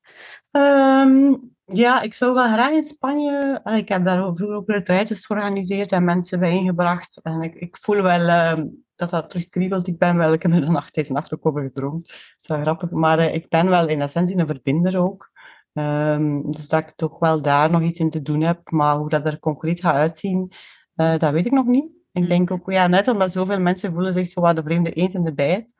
[0.51, 1.35] Ehm,
[1.65, 3.61] ja, ik zou wel graag in Spanje.
[3.77, 7.21] Ik heb daar vroeger ook retreats georganiseerd en mensen bijeengebracht.
[7.23, 8.67] En ik, ik voel wel ehm,
[8.97, 9.87] dat dat terugkriebelt.
[9.87, 12.07] Ik ben wel, ik heb er de nacht deze nacht ook over gedroomd.
[12.07, 12.91] Dat is wel grappig.
[12.91, 15.31] Maar eh, ik ben wel in essentie een verbinder ook.
[15.73, 18.71] Ehm, dus dat ik toch wel daar nog iets in te doen heb.
[18.71, 20.53] Maar hoe dat er concreet gaat uitzien,
[20.95, 22.02] eh, dat weet ik nog niet.
[22.13, 25.15] Ik denk ook, ja, net omdat zoveel mensen voelen zich zo wat de vreemde eend
[25.15, 25.75] in de bijt.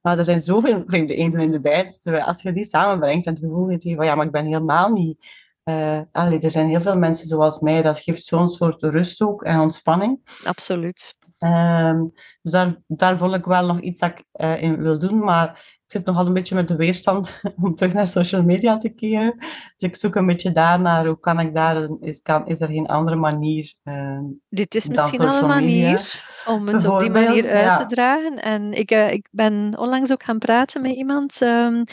[0.00, 2.02] Maar er zijn zoveel vreemde eenden in de bijt.
[2.02, 4.92] Terwijl Als je die samenbrengt en dan voel je van ja, maar ik ben helemaal
[4.92, 5.18] niet.
[5.62, 9.42] eh allee, er zijn heel veel mensen zoals mij, dat geeft zo'n soort rust ook
[9.42, 10.20] en ontspanning.
[10.44, 11.14] Absoluut.
[11.38, 12.04] Ehm,
[12.42, 15.50] dus daar, daar vond ik wel nog iets dat ik eh, in wil doen, maar
[15.50, 19.34] ik zit nogal een beetje met de weerstand om terug naar social media te keren.
[19.38, 22.86] Dus ik zoek een beetje daarnaar, hoe kan ik daar, is, kan, is er geen
[22.86, 23.74] andere manier?
[23.82, 28.42] ehm, Dit is misschien al een manier om het op die manier uit te dragen.
[28.42, 31.84] En ik, eh, ik ben onlangs ook gaan praten met iemand ehm,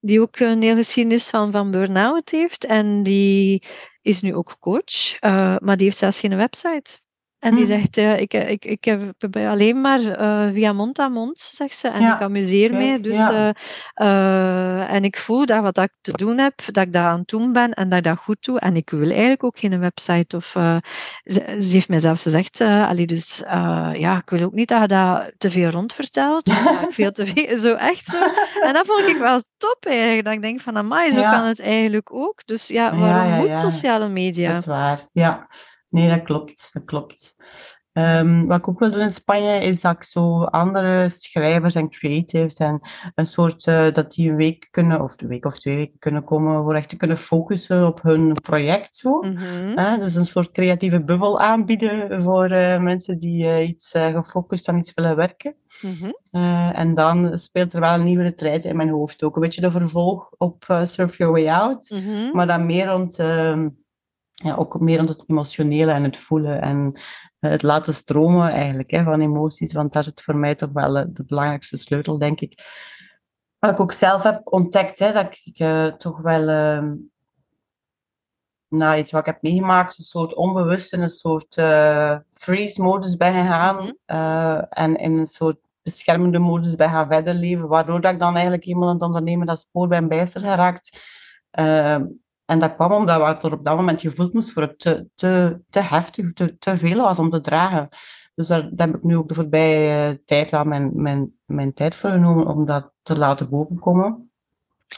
[0.00, 2.64] die ook een hele geschiedenis van, van burn-out heeft.
[2.64, 3.62] En die
[4.02, 7.00] is nu ook coach, eh, maar die heeft zelfs geen website.
[7.42, 7.70] En die Hm.
[7.70, 11.88] zegt, eh, ik, ik, ik heb alleen maar eh, via mond aan mond, zegt ze.
[11.88, 13.00] En Ja, ik amuseer kijk, mij.
[13.00, 13.54] Dus, ja.
[13.94, 17.18] eh, eh, en ik voel dat wat ik te doen heb, dat ik dat aan
[17.18, 18.58] het doen ben en dat ik dat goed doe.
[18.60, 20.36] En ik wil eigenlijk ook geen website.
[20.36, 20.76] Of, eh,
[21.24, 24.68] ze, ze heeft mij zelfs gezegd, eh allee, dus eh, ja, ik wil ook niet
[24.68, 26.48] dat je dat te veel rondvertelt.
[26.48, 28.18] ik veel te veel, zo echt zo.
[28.62, 30.24] En dat vond ik wel top eigenlijk.
[30.24, 31.30] Dat ik denk van, amai, zo Ja.
[31.30, 32.46] kan het eigenlijk ook.
[32.46, 34.50] Dus ja, waarom moet sociale media?
[34.52, 35.48] Dat is waar, ja.
[35.92, 37.36] Nee, dat klopt, dat klopt.
[37.92, 41.90] Ehm, wat ik ook wil doen in Spanje, is dat ik zo andere schrijvers en
[41.90, 42.80] creatives en
[43.14, 46.24] een soort, eh, dat die een week kunnen, of een week of twee weken kunnen
[46.24, 49.18] komen, voor echt te kunnen focussen op hun project zo.
[49.18, 50.00] Mhm.
[50.00, 54.94] Dus een soort creatieve bubbel aanbieden voor eh, mensen die eh, iets gefocust aan iets
[54.94, 55.54] willen werken.
[55.80, 56.10] Mhm.
[56.72, 59.34] En dan speelt er wel een nieuwe retreat in mijn hoofd ook.
[59.36, 61.90] Een beetje de vervolg op Surf Your Way Out.
[61.90, 62.36] Mhm.
[62.36, 63.68] Maar dan meer rond, ehm,
[64.42, 66.92] ja, ook meer rond het emotionele en het voelen en
[67.38, 69.72] eh, het laten stromen eigenlijk hè, van emoties.
[69.72, 72.60] Want daar zit voor mij toch wel eh, de belangrijkste sleutel, denk ik.
[73.58, 76.94] Wat ik ook zelf heb ontdekt, hè, dat ik eh, toch wel ehm,
[78.68, 83.32] nou, iets wat ik heb meegemaakt, een soort onbewust in een soort eh, freeze-modus ben
[83.32, 83.76] gegaan.
[84.06, 84.64] Mhm.
[84.68, 88.66] en in een soort beschermende modus ben gaan verder leven, waardoor dat ik dan eigenlijk
[88.66, 91.00] eenmaal aan het ondernemen dat spoor ben bijster geraakt.
[92.44, 95.60] En dat kwam omdat wat er op dat moment gevoeld moest voor het te, te,
[95.70, 97.88] te heftig, te, te veel was om te dragen.
[98.34, 101.94] Dus daar, daar heb ik nu ook de voorbije tijd wel mijn, mijn, mijn tijd
[101.94, 104.30] voor genomen om dat te laten bovenkomen.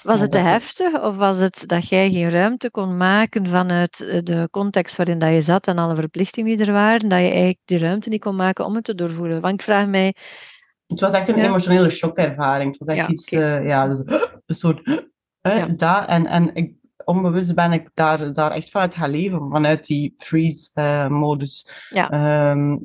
[0.03, 4.49] Was het te heftig of was het dat jij geen ruimte kon maken vanuit de
[4.51, 7.79] context waarin dat je zat en alle verplichtingen die er waren, dat je eigenlijk die
[7.79, 9.41] ruimte niet kon maken om het te doorvoelen?
[9.41, 10.15] Want ik vraag mij...
[10.87, 11.45] Het was echt een Ja.
[11.45, 12.71] emotionele shockervaring.
[12.71, 13.99] Het was echt Ja, iets, eh, ja, dus,
[14.47, 14.83] een soort...
[15.41, 15.67] eh, Ja.
[15.67, 16.75] dat, en en ik,
[17.05, 21.69] onbewust ben ik daar, daar echt vanuit gaan leven, vanuit die freeze-modus.
[21.89, 22.11] Ja.
[22.11, 22.77] Ehm,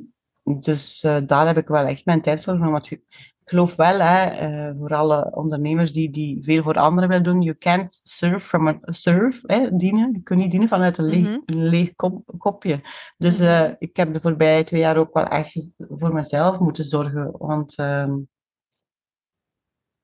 [0.42, 2.72] dus eh, daar heb ik wel echt mijn tijd voor genomen.
[2.72, 3.02] Want ik
[3.44, 7.56] geloof wel, hè, eh, voor alle ondernemers die, die veel voor anderen willen doen, you
[7.58, 10.12] can't serve from a serve, hè, dienen.
[10.12, 11.38] Je kunt niet dienen vanuit een leeg, Mhm.
[11.46, 12.80] een leeg kop- kopje.
[13.16, 13.48] Dus Mhm.
[13.48, 17.30] eh, ik heb de voorbije twee jaar ook wel echt voor mezelf moeten zorgen.
[17.38, 18.12] Want ehm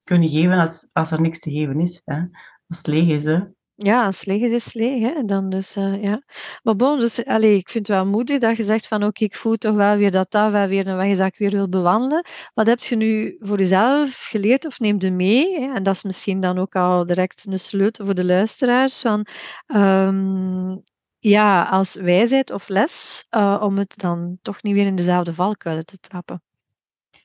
[0.04, 2.02] kun je geven als, als er niks te geven is.
[2.04, 2.20] Hè?
[2.68, 3.24] Als het leeg is.
[3.24, 3.40] Hè?
[3.78, 5.02] Ja, als leeg is, is het leeg.
[5.14, 5.22] Hè?
[5.24, 6.22] Dan dus, eh, ja.
[6.62, 9.36] Maar bon, dus, allee, ik vind het wel moedig dat je zegt van oké, ik
[9.36, 11.68] voel toch wel weer dat dat wel weer een weg is dat ik weer wil
[11.68, 12.24] bewandelen.
[12.54, 15.60] Wat heb je nu voor jezelf geleerd of neem je mee?
[15.60, 15.74] Hè?
[15.74, 19.00] En dat is misschien dan ook al direct een sleutel voor de luisteraars.
[19.00, 19.26] Van,
[19.66, 20.76] ehm,
[21.18, 25.84] ja, als wijsheid of les, eh, om het dan toch niet weer in dezelfde valkuilen
[25.86, 26.42] te trappen.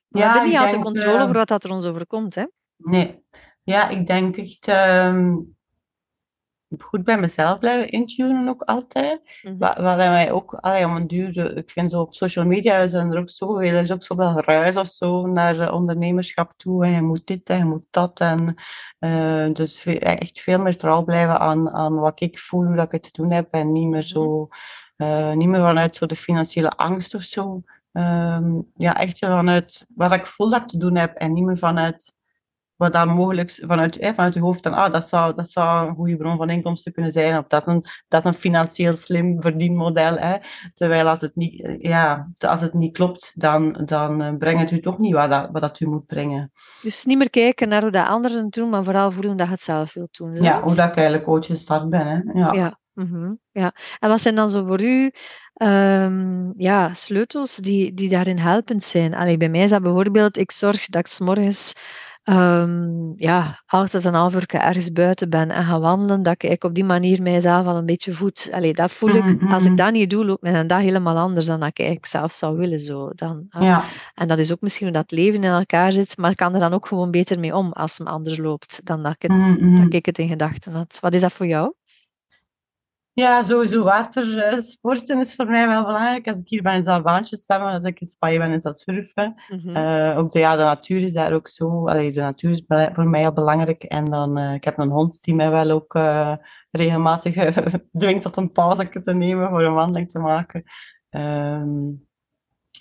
[0.08, 2.36] We Ja, hebben niet altijd controle eh, over wat dat er ons overkomt.
[2.36, 2.46] Hè?
[2.78, 3.24] Nee.
[3.64, 5.36] Ja, ik denk echt ehm,
[6.80, 9.40] goed bij mezelf blijven intunen ook altijd.
[9.44, 9.58] Mhm.
[9.58, 12.88] Wat, wat mij ook, allee, om een duur, de- ik vind zo op social media
[12.88, 16.86] zijn er ook zoveel, er is ook zoveel ruis of zo naar ondernemerschap toe.
[16.86, 18.20] En je moet dit en je moet dat.
[18.20, 18.56] En,
[19.00, 22.92] eh, dus echt veel meer trouw blijven aan, aan wat ik voel, hoe dat ik
[22.92, 23.48] het te doen heb.
[23.52, 24.48] En niet meer zo,
[24.96, 27.62] eh, niet meer vanuit zo de financiële angst of zo.
[27.92, 31.16] Ehm, ja, echt vanuit wat ik voel dat ik te doen heb.
[31.16, 32.14] En niet meer vanuit
[32.82, 35.96] wat dan mogelijk vanuit, eh, vanuit je hoofd dan, ah, dat zou, dat zou een
[35.96, 40.18] goede bron van inkomsten kunnen zijn, of dat, een, dat is een financieel slim verdienmodel.
[40.18, 40.36] Hè.
[40.74, 44.72] Terwijl als het niet, eh, ja, als het niet klopt, dan, dan eh, brengt het
[44.72, 46.52] u toch niet wat dat, wat dat u moet brengen.
[46.82, 49.62] Dus niet meer kijken naar hoe de anderen doen, maar vooral voelen dat je het
[49.62, 50.36] zelf wilt doen.
[50.36, 52.08] Ja, hoe dat ik eigenlijk ooit gestart ben.
[52.08, 52.40] Hè.
[52.40, 52.54] Ja.
[52.54, 53.74] Ja, mhm, ja.
[54.00, 55.12] En wat zijn dan zo voor u
[55.54, 59.14] ehm, ja, sleutels die, die daarin helpend zijn?
[59.14, 61.74] Allee, bij mij is dat bijvoorbeeld, ik zorg dat ik 's morgens
[62.24, 66.74] ehm, ja, altijd een half uur ergens buiten ben en ga wandelen, dat ik op
[66.76, 68.50] die manier mijzelf al een beetje voed.
[68.52, 69.78] Allee, dat voel ik, Mhm, als ik mhm.
[69.78, 72.80] dat niet doe, loopt mijn dag helemaal anders dan dat ik eigenlijk zelf zou willen.
[72.80, 73.10] Zo.
[73.16, 73.84] Dan, ah, Ja.
[74.14, 76.60] En dat is ook misschien hoe dat leven in elkaar zit, maar ik kan er
[76.60, 79.32] dan ook gewoon beter mee om als het me anders loopt dan dat ik het,
[79.32, 79.84] Mhm, mhm.
[79.84, 80.98] dat ik het in gedachten had.
[81.02, 81.74] Wat is dat voor jou?
[83.14, 86.28] Ja, sowieso watersporten is voor mij wel belangrijk.
[86.28, 87.74] Als ik hier ben, is dat baantjes zwemmen.
[87.74, 89.42] Als ik in Spanje ben, is dat surfen.
[89.48, 89.76] Mhm.
[89.76, 91.88] Eh, ook de, ja, de natuur is daar ook zo.
[91.88, 93.84] Allee, de natuur is voor mij heel belangrijk.
[93.84, 96.36] En dan, eh, ik heb een hond die mij wel ook eh,
[96.72, 97.58] regelmatig eh,
[97.98, 100.64] dwingt tot een pauze te nemen voor een wandeling te maken.
[101.10, 101.90] Ehm,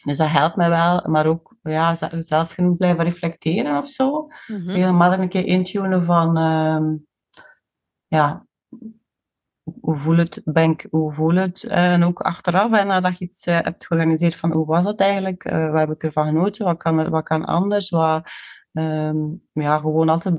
[0.05, 1.03] dus dat helpt mij wel.
[1.07, 4.26] Maar ook ja, zelf genoeg blijven reflecteren of zo.
[4.47, 4.70] Mhm.
[4.70, 6.97] Regelmatig een keer intunen van, ehm,
[8.07, 8.49] ja,
[9.91, 11.64] hoe voel het, ben ik, hoe voel het?
[11.64, 15.01] Eh, en ook achteraf, en nadat je iets eh, hebt georganiseerd, van hoe was het
[15.01, 15.45] eigenlijk?
[15.45, 16.64] Eh, wat heb ik ervan genoten?
[16.64, 17.88] Wat kan, er, wat kan anders?
[17.88, 18.30] Wat,
[18.72, 19.16] ehm,
[19.53, 20.34] ja, gewoon altijd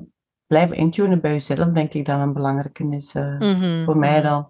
[0.47, 3.13] blijven intunen bij jezelf, denk ik dat een belangrijke is.
[3.13, 4.47] Mhm, voor mij mhm, dan.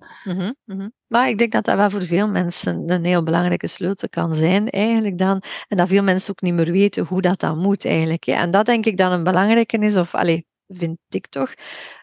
[0.66, 0.90] mhm.
[1.08, 4.70] Maar ik denk dat dat wel voor veel mensen een heel belangrijke sleutel kan zijn,
[4.70, 5.42] eigenlijk dan.
[5.68, 8.24] En dat veel mensen ook niet meer weten hoe dat dan moet, eigenlijk.
[8.24, 8.34] hè.
[8.34, 11.54] En dat denk ik dan een belangrijke is, of allee, vind ik toch,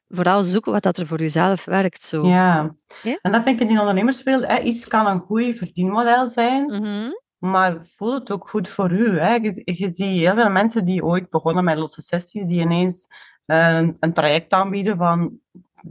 [0.08, 2.02] vooral zoeken wat dat er voor jezelf werkt.
[2.02, 2.26] Zo.
[2.26, 2.74] Ja.
[3.02, 3.18] Ja?
[3.22, 7.10] En dat vind ik in die ondernemerswereld, hè, iets kan een goed verdienmodel zijn, Mhm,
[7.38, 9.18] Maar voel het ook goed voor u.
[9.18, 9.34] Hè?
[9.34, 13.06] Je, je ziet heel veel mensen die ooit begonnen met losse sessies, die ineens
[13.46, 15.38] een, een traject aanbieden van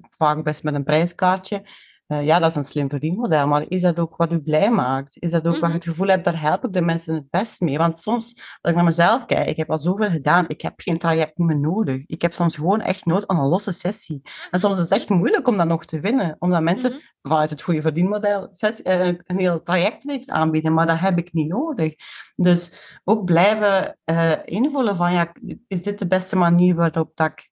[0.09, 1.63] vaak best met een prijskaartje.
[2.07, 5.17] Eh, ja, dat is een slim verdienmodel, maar is dat ook wat u blij maakt?
[5.21, 5.69] Is dat ook wat Mhm.
[5.69, 7.77] je het gevoel hebt, daar help ik de mensen het best mee?
[7.77, 8.25] Want soms,
[8.61, 11.59] als ik naar mezelf kijk, ik heb al zoveel gedaan, ik heb geen traject meer
[11.59, 12.03] nodig.
[12.05, 14.21] Ik heb soms gewoon echt nood aan een losse sessie.
[14.51, 16.99] En soms is het echt moeilijk om dat nog te vinden, omdat mensen mhm.
[17.21, 21.47] vanuit het goede verdienmodel sessie, eh, een heel trajectreeks aanbieden, maar dat heb ik niet
[21.47, 21.93] nodig.
[22.35, 25.31] Dus ook blijven eh, invullen van, ja,
[25.67, 27.49] is dit de beste manier waarop dat ik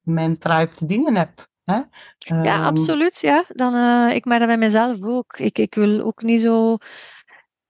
[0.00, 1.46] mijn tribe te dienen heb?
[1.70, 1.80] Hè?
[2.18, 3.20] Ja, Ehm, absoluut.
[3.20, 3.44] Ja.
[3.48, 5.38] Dan, eh, ik merk dat bij mezelf ook.
[5.38, 6.74] Ik, ik wil ook niet zo.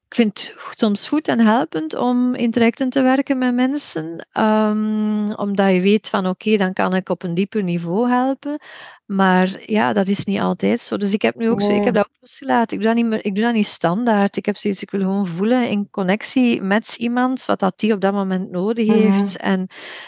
[0.08, 5.32] Ik vind het soms goed en helpend om in trajecten te werken met mensen, ehm,
[5.32, 8.58] omdat je weet van oké, dan kan ik op een dieper niveau helpen.
[9.06, 10.96] Maar ja, dat is niet altijd zo.
[10.96, 11.92] Dus ik heb nu ook zo, ik heb Nee.
[11.92, 12.76] dat ook losgelaten.
[12.76, 14.36] Ik doe dat niet meer, ik doe dat niet standaard.
[14.36, 18.00] Ik heb zoiets, ik wil gewoon voelen in connectie met iemand wat dat die op
[18.00, 18.96] dat moment nodig Mhm.
[18.96, 19.36] heeft.
[19.36, 19.66] En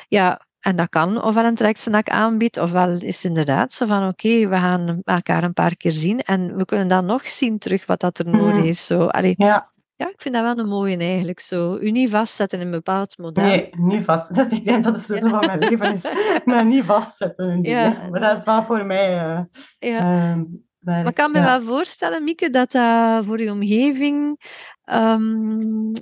[0.09, 4.49] ja, En dat kan ofwel een treksenak aanbiedt, ofwel is het inderdaad zo van oké,
[4.49, 8.01] we gaan elkaar een paar keer zien en we kunnen dan nog zien terug wat
[8.01, 8.87] dat er nodig is.
[8.87, 11.41] Zo, allee, Ja, ja, ik vind dat wel een mooie eigenlijk.
[11.41, 13.45] Zo, u niet vastzetten in een bepaald model.
[13.45, 14.35] nee, niet vast.
[14.35, 16.03] Dat, ik denk dat het sleutel van mijn leven is.
[16.45, 17.63] Maar niet vastzetten in.
[17.63, 18.09] Ja.
[18.11, 19.41] Maar dat is wel voor mij eh
[19.79, 19.99] Ja.
[19.99, 20.45] ehm,
[20.79, 24.41] Maar ik kan me wel voorstellen, Mieke, dat dat voor je omgeving,
[24.85, 25.93] ehm,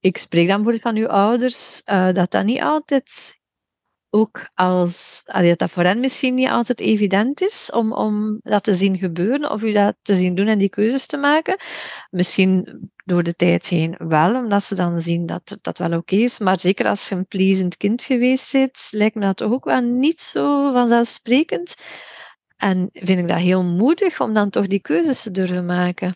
[0.00, 3.38] ik spreek dan voor van uw ouders, eh, dat dat niet altijd
[4.10, 8.74] ook als, allee, dat voor hen misschien niet altijd evident is om, om dat te
[8.74, 11.56] zien gebeuren of u dat te zien doen en die keuzes te maken.
[12.10, 16.38] Misschien door de tijd heen wel, omdat ze dan zien dat dat wel oké is.
[16.38, 20.20] Maar zeker als je een plezend kind geweest bent, lijkt me dat ook wel niet
[20.20, 21.74] zo vanzelfsprekend.
[22.56, 26.14] En vind ik dat heel moedig om dan toch die keuzes te durven maken.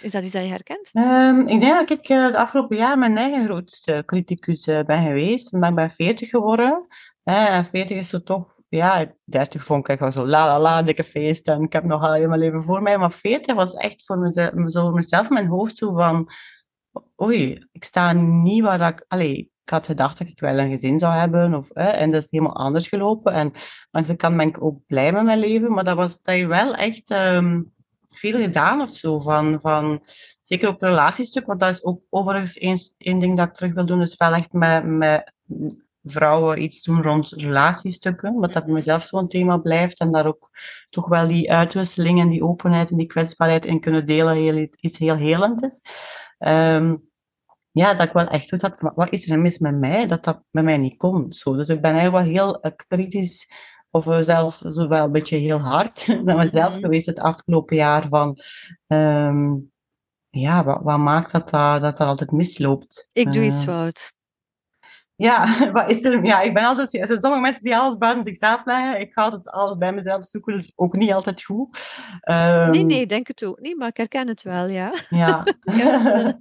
[0.00, 0.90] Is dat iets dat je herkent?
[0.92, 5.02] Ehm, ik denk dat ik eh, het afgelopen jaar mijn eigen grootste criticus eh, ben
[5.02, 5.52] geweest.
[5.52, 6.86] Omdat ik ben 40 geworden.
[7.22, 8.58] En 40 is zo toch...
[8.68, 11.48] Ja, 30 vond ik wel zo la la la, dikke feest.
[11.48, 12.98] En ik heb nog al mijn leven voor mij.
[12.98, 16.32] Maar 40 was echt voor mezelf, voor mezelf mijn hoofd zo van...
[17.22, 19.04] Oei, ik sta niet waar ik...
[19.08, 21.54] Allee, ik had gedacht dat ik wel een gezin zou hebben.
[21.54, 23.32] Of, en dat is helemaal anders gelopen.
[23.32, 23.52] En
[24.06, 25.72] de kant ben ik ook blij met mijn leven.
[25.72, 27.10] Maar dat was dat je wel echt...
[27.10, 27.60] ehm,
[28.20, 29.20] veel gedaan of zo.
[29.20, 30.02] Van, van,
[30.42, 32.58] zeker het relatiestuk, want dat is ook overigens
[32.98, 33.98] één, ding dat ik terug wil doen.
[33.98, 35.32] Dus wel echt met, met
[36.02, 38.34] vrouwen iets doen rond relatiestukken.
[38.34, 40.00] Wat dat bij mezelf zo'n thema blijft.
[40.00, 40.50] En daar ook
[40.90, 44.98] toch wel die uitwisseling en die openheid en die kwetsbaarheid in kunnen delen heel, iets
[44.98, 45.80] heel helend is.
[46.38, 46.96] Ehm,
[47.72, 50.42] ja, dat ik wel echt goed van, wat is er mis met mij, dat dat
[50.50, 51.36] bij mij niet komt.
[51.36, 51.56] Zo.
[51.56, 53.48] Dus ik ben eigenlijk wel heel eh, kritisch
[53.90, 56.80] of zelf zo wel een beetje heel hard naar mezelf Mhm.
[56.80, 58.36] geweest het afgelopen jaar van
[58.86, 59.54] ehm,
[60.30, 63.08] ja, wat, wat maakt dat dat, dat dat altijd misloopt?
[63.12, 64.12] Ik doe iets Eh, fout.
[65.14, 66.24] ja, wat is er?
[66.24, 66.94] Ja, ik ben altijd.
[66.94, 69.00] Er zijn sommige mensen die alles buiten zichzelf leggen.
[69.00, 71.78] Ik ga altijd alles bij mezelf zoeken, dus ook niet altijd goed.
[72.20, 74.92] Ehm, Nee, nee, denk het ook niet, maar ik herken het wel, ja.
[75.08, 75.44] Ja,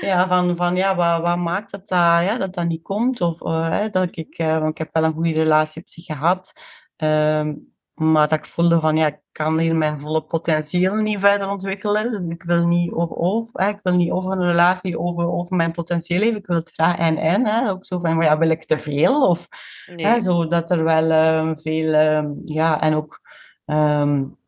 [0.00, 0.28] Ja.
[0.28, 3.20] van, van ja, wat, wat maakt dat dat, ja, dat dat niet komt?
[3.20, 6.52] Of eh, dat ik, eh, want ik heb wel een goede relatie op zich gehad,
[6.96, 7.54] ehm,
[7.94, 12.10] maar dat ik voelde van ja, ik kan hier mijn volle potentieel niet verder ontwikkelen.
[12.10, 15.72] Dus ik wil niet over, over, ik wil niet over een relatie, over, over mijn
[15.72, 16.38] potentieel leven.
[16.38, 17.46] Ik wil het graag en en.
[17.46, 19.28] Hè, ook zo van, ja, wil ik te veel?
[19.28, 19.48] Of
[19.86, 20.06] Nee.
[20.06, 23.20] Hè, zo dat er wel ehm, veel, ehm, ja, en ook,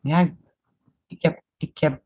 [0.01, 0.29] ja,
[1.07, 2.01] ik heb, ik heb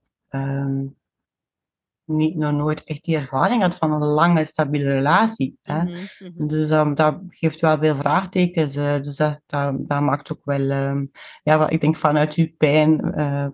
[2.12, 5.58] niet, nog nooit echt die ervaring gehad van een lange, stabiele relatie.
[5.62, 5.84] Hè.
[5.84, 6.48] Mhm, mhm.
[6.48, 8.76] Dus dat geeft wel veel vraagtekens.
[8.76, 11.06] eh, dus dat, dat, dat maakt ook wel, ehm,
[11.44, 13.48] ja, wat ik denk vanuit uw pijn eh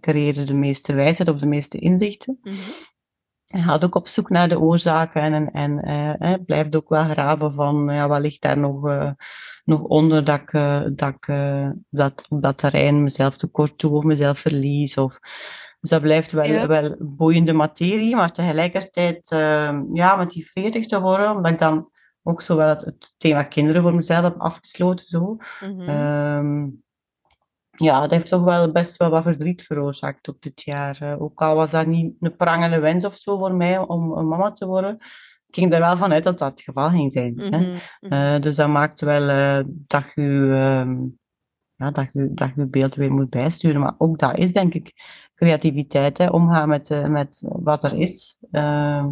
[0.00, 2.38] creëren de meeste wijsheid of de meeste inzichten.
[2.42, 2.54] Mhm.
[3.46, 7.04] En gaat ook op zoek naar de oorzaken en, en eh, eh, blijft ook wel
[7.04, 8.82] graven van ja, wat ligt daar nog,
[9.64, 10.52] nog onder dat ik,
[10.96, 11.26] dat ik
[11.90, 14.96] dat, op dat terrein mezelf tekort doe of mezelf verlies.
[14.96, 15.18] Of,
[15.80, 16.66] dus dat blijft wel, Ja.
[16.66, 21.88] wel boeiende materie, maar tegelijkertijd eh, ja, met die 40 te worden, omdat ik dan
[22.22, 25.06] ook zo wel het, het thema kinderen voor mezelf heb afgesloten.
[25.06, 25.36] Zo.
[25.60, 25.88] Mhm.
[25.88, 26.66] Ehm,
[27.70, 30.96] ja, dat heeft toch wel best wel wat verdriet veroorzaakt ook dit jaar.
[31.00, 34.28] Eh, ook al was dat niet een prangende wens of zo voor mij om een
[34.28, 34.98] mama te worden,
[35.46, 37.38] ik ging er wel vanuit dat dat het geval ging zijn.
[37.40, 37.58] hè.
[37.58, 37.68] Mhm,
[38.00, 38.12] mhm.
[38.12, 40.96] Eh, dus dat maakt wel eh, dat je ehm,
[41.76, 43.80] ja, dat je dat je beeld weer moet bijsturen.
[43.80, 44.92] Maar ook dat is denk ik
[45.40, 48.36] creativiteit, hè, omgaan met, eh, met wat er is.
[48.50, 49.08] Ehm,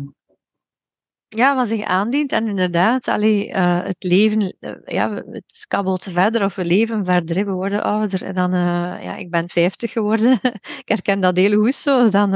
[1.31, 2.33] Ja, wat zich aandient.
[2.33, 7.37] En inderdaad, allee, eh, het leven, eh, ja, het kabbelt verder of we leven verder.
[7.37, 7.45] hè.
[7.45, 8.23] We worden ouder.
[8.25, 8.51] En dan,
[9.03, 10.33] ja, ik ben 50 geworden.
[10.83, 12.09] ik herken dat heel goed zo.
[12.09, 12.33] Dan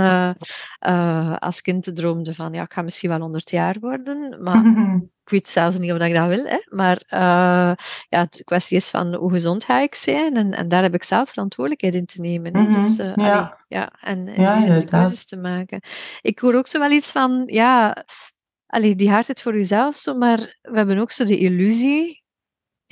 [1.38, 4.42] als kind droomde van, ja, ik ga misschien wel 100 jaar worden.
[4.42, 4.62] Maar
[5.32, 6.44] weet zelfs niet of ik dat wil.
[6.44, 6.58] Hè.
[6.68, 7.72] Maar eh,
[8.08, 10.36] ja, de kwestie is van hoe gezond ga ik zijn.
[10.36, 12.56] En, en daar heb ik zelf verantwoordelijkheid in te nemen.
[12.56, 12.62] Hè.
[12.62, 13.32] Mhm, Dus, eh, ja.
[13.38, 14.90] allee, ja, en, en Ja, die inderdaad.
[14.90, 15.80] keuzes te maken.
[16.20, 18.04] Ik hoor ook zo wel iets van, ja,
[18.66, 22.21] allee, die hardheid voor jezelf, zo, maar we hebben ook zo de illusie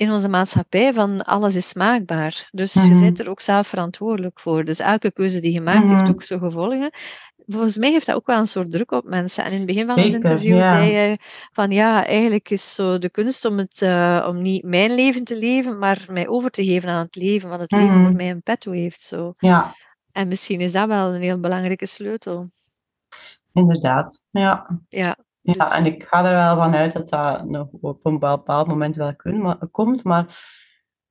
[0.01, 2.47] in onze maatschappij van alles is maakbaar.
[2.51, 2.99] Dus je Mhm.
[2.99, 4.65] bent er ook zelf verantwoordelijk voor.
[4.65, 6.11] Dus elke keuze die je maakt heeft Mhm.
[6.11, 6.89] ook zo gevolgen.
[7.47, 9.43] Volgens mij heeft dat ook wel een soort druk op mensen.
[9.43, 10.69] En in het begin van ons Zeker, interview ja.
[10.69, 11.17] zei je
[11.51, 15.37] van ja, eigenlijk is zo de kunst om, het, eh, om niet mijn leven te
[15.37, 18.03] leven, maar mij over te geven aan het leven, want het leven Mhm.
[18.05, 19.01] voor mij een petto heeft.
[19.01, 19.33] Zo.
[19.37, 19.75] ja,
[20.11, 22.49] En misschien is dat wel een heel belangrijke sleutel.
[23.53, 24.21] inderdaad.
[24.29, 24.79] Ja.
[24.89, 28.19] Ja, Ja, Dus- en ik ga er wel van uit dat dat nog op een
[28.19, 30.03] bepaald moment wel kun, maar, komt.
[30.03, 30.25] Maar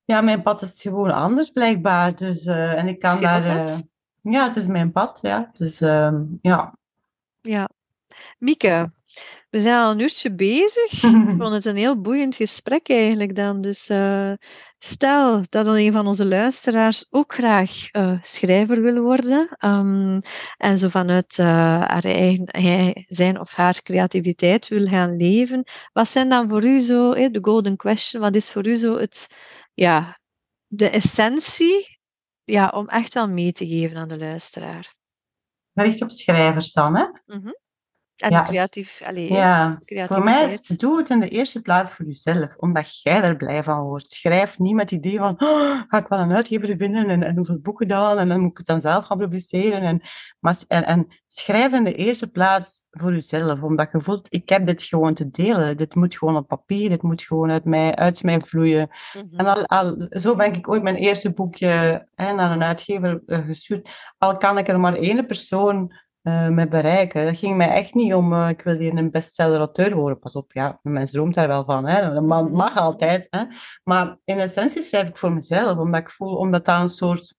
[0.05, 2.17] ja, mijn pad is gewoon anders blijkbaar.
[2.17, 3.45] Dus, eh, en ik kan Is daar...
[3.45, 3.79] eh,
[4.23, 5.51] ja, het is mijn pad, ja.
[5.53, 6.79] Dus ehm, ja.
[7.41, 7.69] ja.
[8.39, 8.93] Mieke,
[9.51, 10.93] we zijn al een uurtje bezig.
[11.03, 13.61] Ik vond het een heel boeiend gesprek eigenlijk dan.
[13.61, 14.33] Dus uh,
[14.83, 20.21] stel dat een van onze luisteraars ook graag uh, schrijver wil worden um,
[20.57, 21.47] en zo vanuit uh,
[21.87, 25.65] haar eigen, hij, zijn of haar creativiteit wil gaan leven.
[25.93, 29.27] Wat zijn dan voor u zo, de golden question, wat is voor u zo het,
[29.75, 30.21] ja,
[30.67, 31.99] de essentie
[32.45, 34.95] ja, om echt wel mee te geven aan de luisteraar?
[35.75, 37.05] Gericht op schrijvers dan, hè?
[37.05, 37.60] Mm -hmm.
[38.21, 39.81] En ja, creatief, allez, ja.
[39.87, 43.63] voor mij is doe het in de eerste plaats voor jezelf, omdat jij er blij
[43.63, 44.13] van wordt.
[44.13, 47.37] Schrijf niet met het idee van, oh, ga ik wel een uitgever vinden en, en
[47.37, 49.83] hoeveel boeken dan, en dan moet ik het dan zelf gaan publiceren.
[49.83, 50.01] En,
[50.41, 54.67] maar, en, en schrijf in de eerste plaats voor jezelf, omdat je voelt, ik heb
[54.67, 55.77] dit gewoon te delen.
[55.77, 58.89] Dit moet gewoon op papier, dit moet gewoon uit mij, uit mij vloeien.
[59.15, 59.39] Mm -hmm.
[59.39, 63.47] En al, al, zo ben ik ooit mijn eerste boekje hè, naar een uitgever uh,
[63.47, 63.89] gestuurd.
[64.19, 65.93] Al kan ik er maar één persoon
[66.23, 67.25] uh, met bereiken.
[67.25, 70.19] Dat ging mij echt niet om, uh, ik wil hier een bestseller-auteur worden.
[70.19, 71.87] Pas op, ja, mensen droomt daar wel van.
[71.87, 72.13] Hè.
[72.15, 73.27] Dat mag, mag altijd.
[73.31, 73.45] Hè.
[73.85, 77.35] Maar in essentie schrijf ik voor mezelf, omdat ik voel, omdat dat een soort...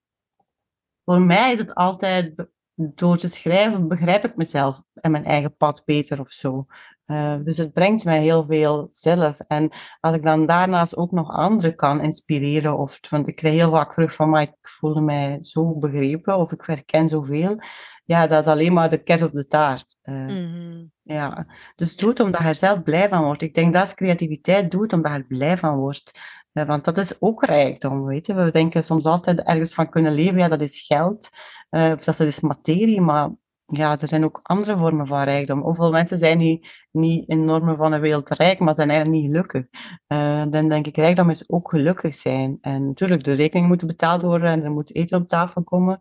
[1.06, 5.82] Voor mij is het altijd, door te schrijven, begrijp ik mezelf en mijn eigen pad
[5.86, 6.66] beter of zo.
[7.06, 9.40] Uh, dus het brengt mij heel veel zelf.
[9.48, 9.70] En
[10.00, 13.94] als ik dan daarnaast ook nog anderen kan inspireren, of, want ik krijg heel vaak
[13.94, 17.60] terug van, maar ik voelde mij zo begrepen, of ik herken zoveel,
[18.06, 19.96] ja, dat is alleen maar de kers op de taart.
[20.04, 20.92] Uh, mm-hmm.
[21.02, 21.48] ja.
[21.76, 23.42] Dus doe het omdat je er zelf blij van wordt.
[23.42, 26.20] Ik denk dat is creativiteit, doe het omdat je er blij van wordt.
[26.54, 28.34] Uh, want dat is ook rijkdom, weet je.
[28.34, 31.30] We denken soms altijd ergens van kunnen leven, ja, dat is geld,
[31.72, 33.30] uh, of dat is materie, maar
[33.66, 35.62] ja, er zijn ook andere vormen van rijkdom.
[35.62, 39.32] Hoeveel mensen zijn niet, niet in normen van een wereld rijk, maar zijn eigenlijk niet
[39.32, 39.66] gelukkig.
[40.08, 42.58] Uh, dan denk ik, rijkdom is ook gelukkig zijn.
[42.62, 46.00] En natuurlijk, de rekening moet betaald worden en er moet eten op tafel komen.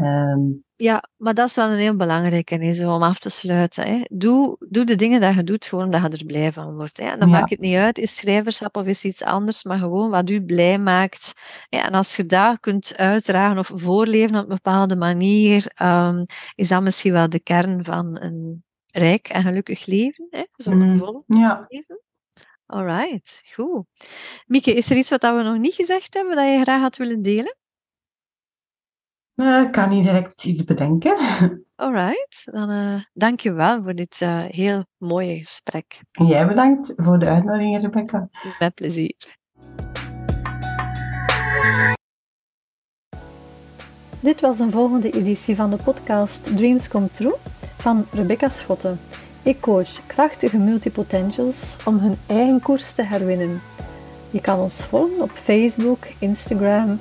[0.00, 3.86] Um, ja, maar dat is wel een heel belangrijke is om af te sluiten.
[3.88, 4.00] Hè.
[4.08, 6.96] Doe, doe de dingen dat je doet gewoon omdat je er blij van wordt.
[6.96, 7.16] Hè.
[7.16, 7.34] Dan ja.
[7.38, 10.78] maakt het niet uit, is schrijverschap of is iets anders, maar gewoon wat u blij
[10.78, 11.32] maakt.
[11.68, 16.24] Ja, en als je dat kunt uitdragen of voorleven op een bepaalde manier, um,
[16.54, 20.28] is dat misschien wel de kern van een rijk en gelukkig leven.
[20.56, 20.98] Zo'n mm.
[20.98, 21.66] vol ja.
[21.68, 22.00] leven.
[22.66, 23.84] Alright, goed.
[24.46, 27.22] Mieke, is er iets wat we nog niet gezegd hebben dat je graag had willen
[27.22, 27.58] delen?
[29.40, 31.16] Uh, ik kan niet direct iets bedenken.
[31.76, 36.00] Alright, dan uh, dank je wel voor dit uh, heel mooie gesprek.
[36.12, 38.28] En jij bedankt voor de uitnodiging, Rebecca.
[38.58, 39.38] Met plezier.
[44.20, 47.34] Dit was een volgende editie van de podcast Dreams Come True
[47.76, 49.00] van Rebecca Schotten.
[49.42, 53.60] Ik coach krachtige multipotentials om hun eigen koers te herwinnen.
[54.30, 57.00] Je kan ons volgen op Facebook, Instagram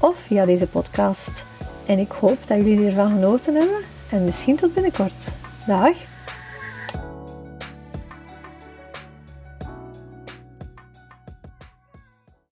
[0.00, 1.46] of via deze podcast.
[1.88, 3.80] En ik hoop dat jullie ervan genoten hebben
[4.10, 5.28] en misschien tot binnenkort.
[5.66, 6.07] Dag!